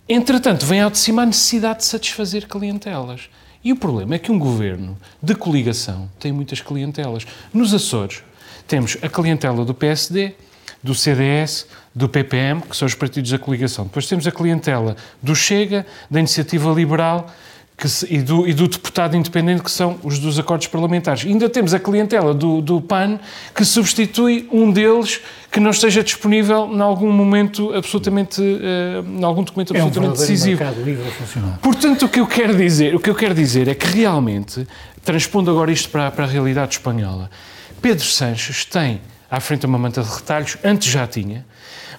[0.09, 3.29] entretanto, vem ao de cima a necessidade de satisfazer clientelas.
[3.63, 7.27] E o problema é que um governo de coligação tem muitas clientelas.
[7.53, 8.23] Nos Açores,
[8.67, 10.35] temos a clientela do PSD,
[10.83, 13.85] do CDS, do PPM, que são os partidos da coligação.
[13.85, 17.31] Depois temos a clientela do Chega, da Iniciativa Liberal
[17.89, 21.25] se, e, do, e, do, deputado independente, que são os dos acordos parlamentares.
[21.25, 23.19] E ainda temos a clientela do, do, PAN,
[23.55, 25.21] que substitui um deles
[25.51, 30.13] que não esteja disponível em algum momento absolutamente, uh, em algum documento absolutamente é um
[30.13, 30.65] decisivo.
[30.85, 31.59] Livre a.
[31.63, 34.67] Portanto, o que eu quero dizer, o que eu quero dizer é que realmente,
[35.05, 37.31] transpondo agora isto para, para a realidade espanhola,
[37.81, 39.01] Pedro Sanches tem
[39.31, 41.47] à frente uma manta de retalhos, antes já tinha,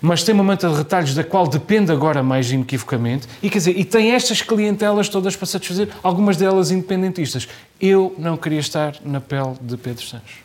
[0.02, 3.78] mas tem uma manta de retalhos da qual depende agora mais inequivocamente, e quer dizer,
[3.78, 7.48] e tem estas clientelas todas para satisfazer, algumas delas independentistas.
[7.80, 10.40] Eu não queria estar na pele de Pedro Sanches.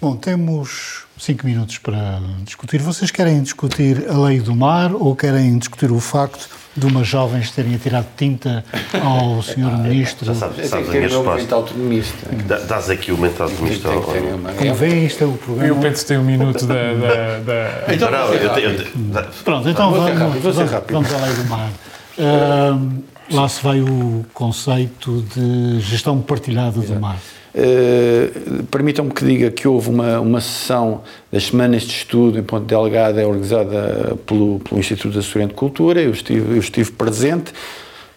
[0.00, 2.80] Bom, temos cinco minutos para discutir.
[2.80, 7.50] Vocês querem discutir a lei do mar ou querem discutir o facto de umas jovens
[7.50, 8.64] terem atirado tinta
[9.02, 10.24] ao senhor ministro?
[10.26, 11.54] Já sabes, sabes a minha resposta.
[11.54, 12.28] autonomista.
[12.66, 13.88] Dás aqui o mental autonomista.
[13.90, 15.68] Como vê, isto é o programa.
[15.68, 16.74] E o Pedro tem um minuto da...
[16.74, 17.94] da, da...
[17.94, 21.70] Então, não, eu, eu, eu, Pronto, então vamos, vamos, vamos à lei do mar.
[22.18, 26.94] Uh, lá se vai o conceito de gestão partilhada Exato.
[26.94, 27.18] do mar.
[27.54, 32.66] Uh, Permitam-me que diga que houve uma, uma sessão das semanas de estudo em Ponte
[32.66, 37.52] Delgada, organizada pelo, pelo Instituto de Assessoria de Cultura, eu estive, eu estive presente,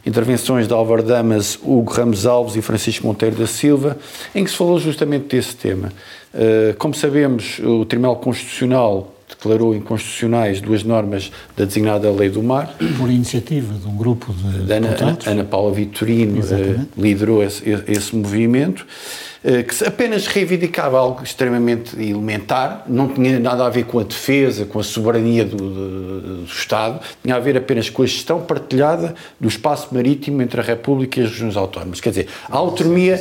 [0.06, 3.98] intervenções de Álvaro Damas, Hugo Ramos Alves e Francisco Monteiro da Silva,
[4.36, 5.92] em que se falou justamente desse tema.
[6.34, 12.76] Uh, como sabemos, o Tribunal Constitucional declarou inconstitucionais duas normas da designada Lei do Mar.
[12.98, 18.86] Por iniciativa de um grupo de Ana, Ana Paula Vitorino uh, liderou esse, esse movimento,
[19.44, 24.66] uh, que apenas reivindicava algo extremamente elementar, não tinha nada a ver com a defesa,
[24.66, 29.16] com a soberania do, do, do Estado, tinha a ver apenas com a gestão partilhada
[29.40, 32.00] do espaço marítimo entre a República e as regiões autónomas.
[32.00, 33.20] Quer dizer, a autonomia.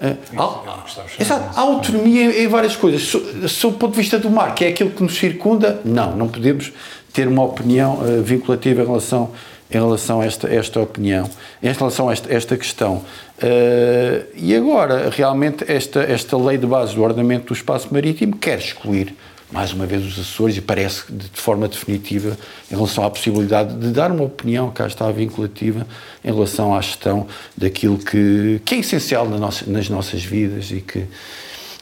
[0.00, 3.02] Há, exato, há autonomia em várias coisas.
[3.50, 6.28] Sob o ponto de vista do mar, que é aquilo que nos circunda, não, não
[6.28, 6.72] podemos
[7.12, 9.32] ter uma opinião uh, vinculativa em relação,
[9.68, 11.28] em relação a esta, esta opinião,
[11.60, 13.04] em relação a esta, esta questão.
[13.42, 18.58] Uh, e agora, realmente, esta, esta lei de base do ordenamento do espaço marítimo quer
[18.58, 19.16] excluir
[19.50, 22.36] mais uma vez os Açores e parece de, de forma definitiva
[22.70, 25.86] em relação à possibilidade de dar uma opinião, cá está vinculativa,
[26.24, 27.26] em relação à gestão
[27.56, 31.04] daquilo que, que é essencial na nossa, nas nossas vidas e que,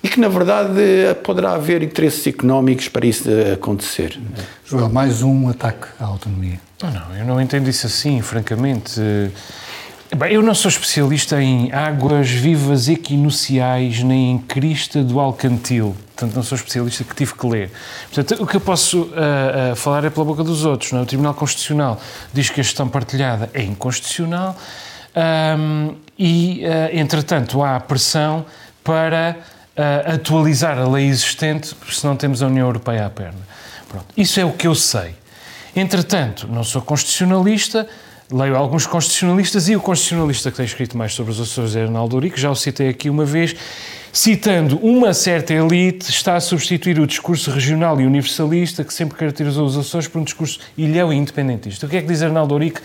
[0.03, 0.81] e que, na verdade,
[1.25, 4.19] poderá haver interesses económicos para isso acontecer.
[4.65, 6.61] Joel, mais um ataque à autonomia.
[6.83, 9.01] Não, não, eu não entendo isso assim, francamente.
[10.15, 15.97] Bem, eu não sou especialista em águas vivas equinuciais nem em crista do Alcantil.
[16.15, 17.73] Portanto, não sou especialista que tive que ler.
[18.13, 20.93] Portanto, o que eu posso uh, uh, falar é pela boca dos outros.
[20.93, 21.03] Não é?
[21.03, 22.01] O Tribunal Constitucional
[22.33, 24.57] diz que a gestão partilhada é inconstitucional
[25.59, 28.47] um, e, uh, entretanto, há pressão
[28.85, 29.37] para
[30.07, 33.41] atualizar a lei existente, porque senão temos a União Europeia à perna.
[33.87, 34.07] Pronto.
[34.17, 35.15] Isso é o que eu sei.
[35.75, 37.87] Entretanto, não sou constitucionalista,
[38.31, 42.17] leio alguns constitucionalistas e o constitucionalista que tem escrito mais sobre os Açores é Arnaldo
[42.17, 43.55] Urico, já o citei aqui uma vez,
[44.13, 49.67] citando uma certa elite, está a substituir o discurso regional e universalista que sempre caracterizou
[49.67, 51.87] os Açores por um discurso ilhão e independentista.
[51.87, 52.81] O que é que diz Arnaldo Urico?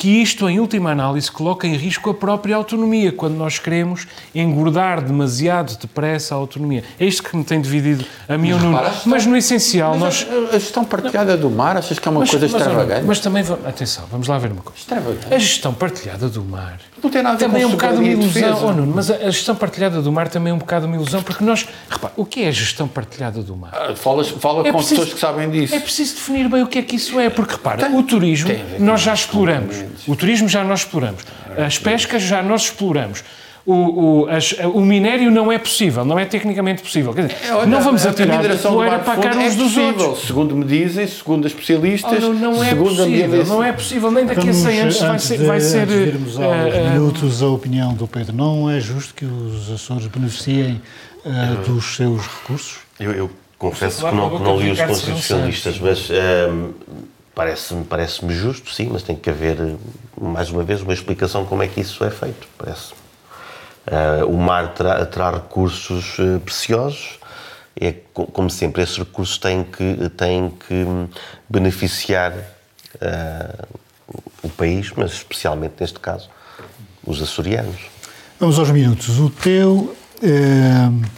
[0.00, 5.04] Que isto, em última análise, coloca em risco a própria autonomia, quando nós queremos engordar
[5.04, 6.82] demasiado depressa a autonomia.
[6.98, 8.82] É isto que me tem dividido a mim ou não.
[9.04, 10.26] Mas no essencial, mas nós.
[10.52, 13.04] A, a, gestão partilhada do mar, achas que é uma mas, coisa extravagante?
[13.06, 14.78] Mas também, atenção, vamos lá ver uma coisa.
[14.78, 15.34] Extravagante.
[15.34, 16.78] A gestão partilhada do mar.
[17.02, 18.58] Não tem nada a ver também com é um bocado uma ilusão.
[18.62, 21.22] Oh, Nuno, mas a, a gestão partilhada do mar também é um bocado uma ilusão,
[21.22, 21.68] porque nós.
[21.90, 23.70] Repara, o que é a gestão partilhada do mar?
[23.74, 25.74] Ah, falas, fala É com preciso- pessoas que sabem disso.
[25.74, 28.64] É preciso definir bem o que é que isso é, porque repara, o turismo tem
[28.64, 29.89] ver com nós já exploramos.
[30.06, 31.22] O turismo já nós exploramos.
[31.56, 33.22] As pescas já nós exploramos.
[33.66, 33.74] O,
[34.22, 37.12] o, as- o minério não é possível, não é tecnicamente possível.
[37.12, 39.46] Quer dizer, É, olha, não vamos a, atirar a poeira mar para a cara é
[39.48, 40.26] uns dos possível, outros.
[40.26, 44.24] segundo me dizem, segundo as especialistas, Oh, não, não é possível, não é possível, nem
[44.24, 45.38] daqui a 100 anos vai antes ser.
[45.38, 48.34] de, Vai ser antes de eh, eh, minutos, a opinião do Pedro.
[48.34, 50.80] Não é justo que os Açores beneficiem
[51.24, 51.30] eh,
[51.66, 52.78] dos seus recursos?
[52.98, 56.70] Eu, eu confesso que não, que não li os constitucionalistas, mas ehm,
[57.44, 59.74] parece-me parece justo, sim, mas tem que haver, eh,
[60.20, 62.92] mais uma vez, uma explicação como é que isso é feito, parece
[63.86, 67.18] Eh, o mar terá, terá recursos eh, preciosos,
[67.80, 71.08] é, co- como sempre, esses recursos têm que, têm que hum,
[71.48, 72.32] beneficiar
[73.00, 73.54] eh,
[74.42, 76.28] o país, mas especialmente, neste caso,
[77.06, 77.80] os açorianos.
[78.38, 79.18] Vamos aos minutos.
[79.18, 79.96] O teu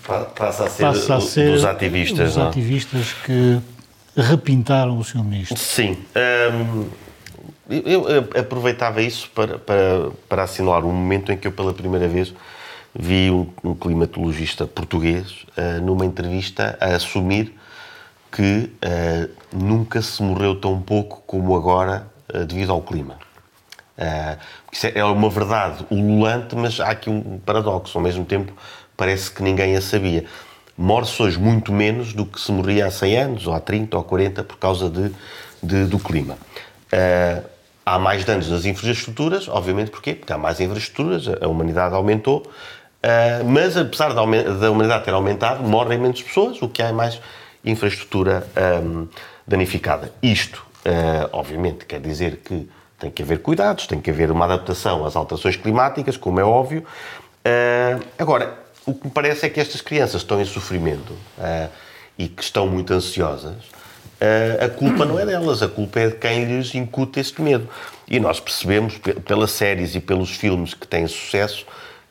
[0.06, 2.48] Pa- Passa a ser, passa a ser dos ativistas, os não é?
[2.48, 3.60] ativistas que
[4.16, 5.56] repintaram o seu ministro.
[5.58, 5.96] Sim.
[6.52, 6.88] hum,
[7.68, 12.08] eu, eu aproveitava isso para, para, para assinalar um momento em que eu, pela primeira
[12.08, 12.34] vez,
[12.94, 17.54] vi um, um climatologista português ah, numa entrevista a assumir
[18.30, 23.18] que ah, nunca se morreu tão pouco como agora ah, devido ao clima.
[24.72, 27.96] Isso é é uma verdade ululante, mas há aqui um paradoxo.
[27.96, 28.52] Ao mesmo tempo,
[28.96, 30.24] parece que ninguém a sabia.
[30.76, 34.02] Morre-se hoje muito menos do que se morria há 100 anos, ou há 30, ou
[34.04, 35.10] 40, por causa de,
[35.62, 36.36] de- do clima.
[36.90, 37.42] Ah,
[37.84, 40.14] há mais danos nas infraestruturas, obviamente porquê?
[40.14, 42.50] Porque há mais infraestruturas, a humanidade aumentou,
[43.02, 46.92] ah, mas apesar da, da humanidade ter aumentado, morrem menos pessoas, o que há é
[46.92, 47.20] mais
[47.64, 49.04] infraestrutura ahm,
[49.46, 50.10] danificada.
[50.22, 52.68] Isto, ah, obviamente, quer dizer que
[52.98, 56.84] tem que haver cuidados, tem que haver uma adaptação às alterações climáticas, como é óbvio.
[57.44, 61.68] Ah, agora, o que me parece é que estas crianças estão em sofrimento ah,
[62.18, 63.54] e que estão muito ansiosas.
[64.20, 67.68] Ah, a culpa não é delas, a culpa é de quem lhes incute este medo.
[68.08, 71.64] E nós percebemos, pe- pelas séries e pelos filmes que têm sucesso,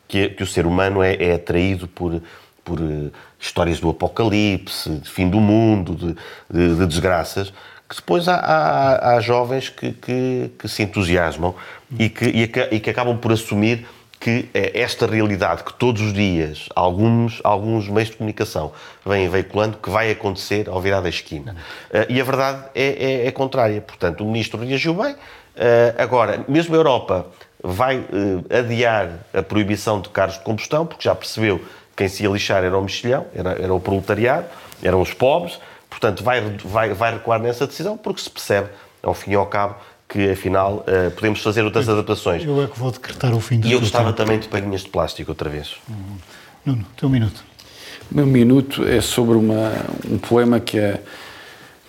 [0.08, 2.20] que, que o ser humano é, é atraído por,
[2.64, 6.16] por eh, histórias do apocalipse, de fim do mundo, de,
[6.50, 7.52] de- de desgraças,
[7.88, 11.54] que depois há, há- há jovens que, que- que se entusiasmam
[11.98, 12.42] e que, e
[12.74, 13.86] e que acabam por assumir
[14.22, 18.70] que eh, esta realidade que todos os dias alguns, alguns meios de comunicação
[19.04, 21.56] vêm veiculando, que vai acontecer ao virar da esquina.
[21.92, 23.80] Eh, e a verdade é, é- é contrária.
[23.80, 25.16] Portanto, o ministro reagiu bem.
[25.56, 27.26] Eh, agora, mesmo a Europa
[27.60, 27.96] vai
[28.50, 31.64] eh, adiar a proibição de carros de combustão, porque já percebeu que
[31.96, 34.46] quem se ia lixar era o mexilhão, era, era o proletariado,
[34.84, 35.58] eram os pobres.
[35.90, 38.68] Portanto, vai, vai, vai recuar nessa decisão porque se percebe,
[39.02, 39.74] ao fim e ao cabo,
[40.12, 42.44] que afinal uh, podemos fazer outras adaptações.
[42.44, 44.90] Eu é que vou decretar o fim da E eu gostava também de palhinhas de
[44.90, 45.76] plástico outra vez.
[45.88, 46.16] Uhum.
[46.66, 47.42] Nuno, teu minuto.
[48.10, 49.72] O meu minuto é sobre uma,
[50.08, 50.98] um poema que a,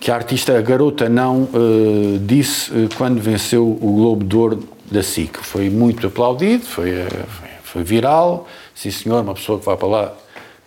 [0.00, 4.68] que a artista a Garota Não uh, disse uh, quando venceu o Globo de Ouro
[4.90, 5.36] da SIC.
[5.42, 6.92] Foi muito aplaudido, foi,
[7.28, 8.48] foi, foi viral.
[8.74, 10.14] Sim, senhor, uma pessoa que vai para lá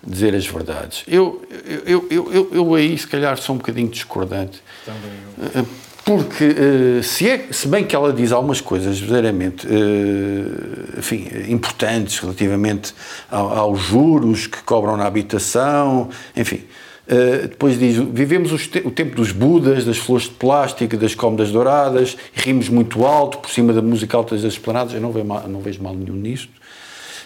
[0.05, 1.03] dizer as verdades.
[1.07, 1.43] Eu,
[1.87, 4.61] eu, eu, eu, eu aí, se calhar, sou um bocadinho discordante.
[4.85, 5.11] Também
[5.55, 11.27] eu porque uh, se, é, se bem que ela diz algumas coisas verdadeiramente uh, enfim,
[11.49, 12.93] importantes relativamente
[13.29, 16.63] ao, aos juros que cobram na habitação, enfim.
[17.07, 21.51] Uh, depois diz: vivemos te o tempo dos Budas, das flores de plástico, das cómodas
[21.51, 24.93] douradas, rimos muito alto por cima da música alta das esplanadas.
[24.93, 26.53] Eu não vejo mal, não vejo mal nenhum nisto.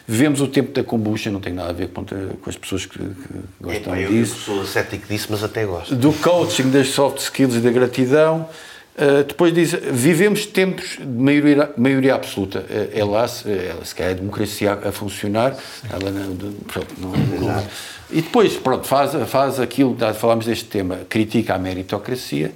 [0.07, 2.97] Vivemos o tempo da kombucha, não tem nada a ver com, com as pessoas que,
[2.97, 4.51] que gostam Epa, disso.
[4.51, 5.95] Eu sou cético disso, mas até gosto.
[5.95, 8.49] Do coaching, das soft skills e da gratidão.
[8.93, 12.59] Uh, depois diz, vivemos tempos de maioria, maioria absoluta.
[12.59, 15.55] Uh, é lá, se, é, se calhar a democracia a, a funcionar,
[15.89, 16.35] ela não,
[16.67, 17.63] pronto, não, não,
[18.11, 22.51] e depois, pronto, faz, faz aquilo, falámos deste tema, critica a meritocracia,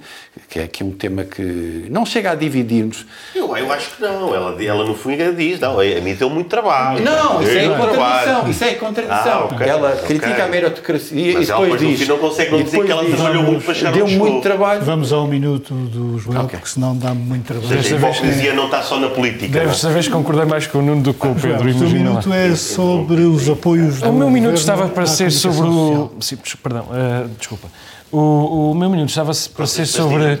[0.48, 3.04] que é aqui um tema que não chega a dividir-nos.
[3.34, 6.48] Eu, eu acho que não, ela, ela no fundo diz, não, a mim deu muito
[6.48, 7.02] trabalho.
[7.04, 9.16] Não, isso é contradição, isso é contradição.
[9.16, 10.18] Ah, okay, ela okay.
[10.18, 12.08] critica a meritocracia Mas e depois ela, diz...
[12.08, 14.82] não consegue não dizer que ela trabalhou muito para chegar Deu muito trabalho.
[14.82, 16.58] Vamos ao minuto do Joel, okay.
[16.58, 17.82] porque senão dá muito trabalho.
[17.82, 19.58] Seja, a hipocrisia não está só na política.
[19.58, 22.54] Desta vez concordei mais com o Nuno do que com o Pedro, O minuto é
[22.54, 27.28] sobre os apoios do O meu minuto estava para ser sobre o sim, perdão, uh,
[27.38, 27.68] desculpa.
[28.12, 30.38] O, o, meu minuto estava para ser sobre,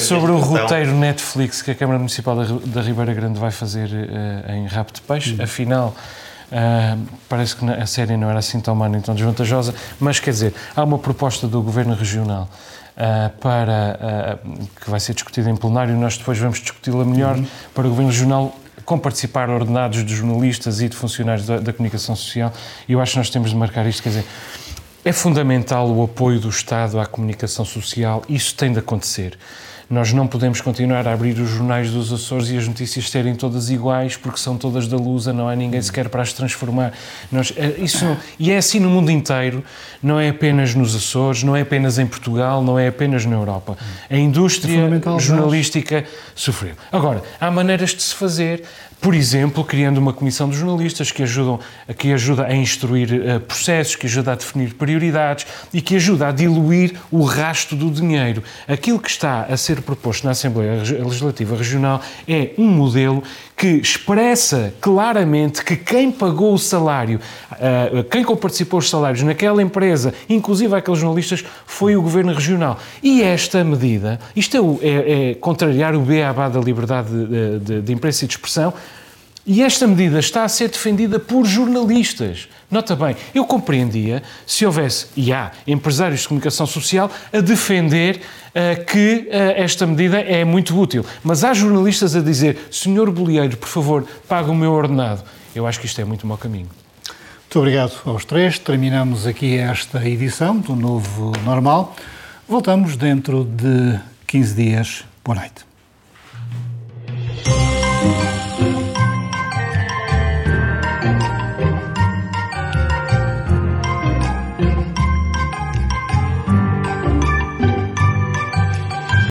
[0.00, 4.52] sobre o roteiro Netflix que a Câmara Municipal da, da Ribeira Grande vai fazer uh,
[4.52, 5.34] em Rabo de Peixe.
[5.34, 5.42] Uhum.
[5.42, 5.96] Afinal,
[6.52, 10.30] uh, parece que a série não era assim tão má nem tão desvantajosa, mas quer
[10.30, 12.48] dizer, há uma proposta do Governo Regional
[12.96, 17.46] Uh, para, uh, que vai ser discutida em plenário, nós depois vamos discuti-la melhor, uhum.
[17.74, 18.56] para o Governo Regional
[18.86, 22.50] com participar ordenados de jornalistas e de funcionários da, da comunicação social,
[22.88, 24.24] e eu acho que nós temos de marcar isto, quer dizer,
[25.06, 29.38] é fundamental o apoio do Estado à comunicação social, isso tem de acontecer.
[29.88, 33.70] Nós não podemos continuar a abrir os jornais dos Açores e as notícias serem todas
[33.70, 36.92] iguais, porque são todas da Lusa, não há ninguém sequer para as transformar.
[37.30, 39.62] Nós, eh, isso não, e é assim no mundo inteiro,
[40.02, 43.78] não é apenas nos Açores, não é apenas em Portugal, não é apenas na Europa.
[44.10, 46.04] A indústria é jornalística
[46.34, 46.74] sofreu.
[46.90, 48.64] Agora, há maneiras de se fazer
[49.00, 51.60] por exemplo, criando uma comissão de jornalistas que, ajudam,
[51.96, 56.32] que ajuda a instruir uh, processos, que ajuda a definir prioridades e que ajuda a
[56.32, 58.42] diluir o rasto do dinheiro.
[58.66, 63.22] Aquilo que está a ser proposto na Assembleia Legislativa Regional é um modelo
[63.56, 67.18] que expressa claramente que quem pagou o salário,
[67.52, 72.78] uh, quem participou os salários naquela empresa, inclusive aqueles jornalistas, foi o Governo Regional.
[73.02, 77.92] E esta medida, isto é, é, é contrariar o BABA da liberdade de, de, de
[77.92, 78.74] imprensa e de expressão,
[79.46, 82.48] e esta medida está a ser defendida por jornalistas.
[82.68, 88.84] Nota bem, eu compreendia se houvesse, e há, empresários de comunicação social a defender uh,
[88.84, 91.06] que uh, esta medida é muito útil.
[91.22, 95.22] Mas há jornalistas a dizer, senhor Bolieiro, por favor, pague o meu ordenado.
[95.54, 96.68] Eu acho que isto é muito mau caminho.
[97.42, 98.58] Muito obrigado aos três.
[98.58, 101.94] Terminamos aqui esta edição do Novo Normal.
[102.48, 105.04] Voltamos dentro de 15 dias.
[105.24, 105.64] Boa noite.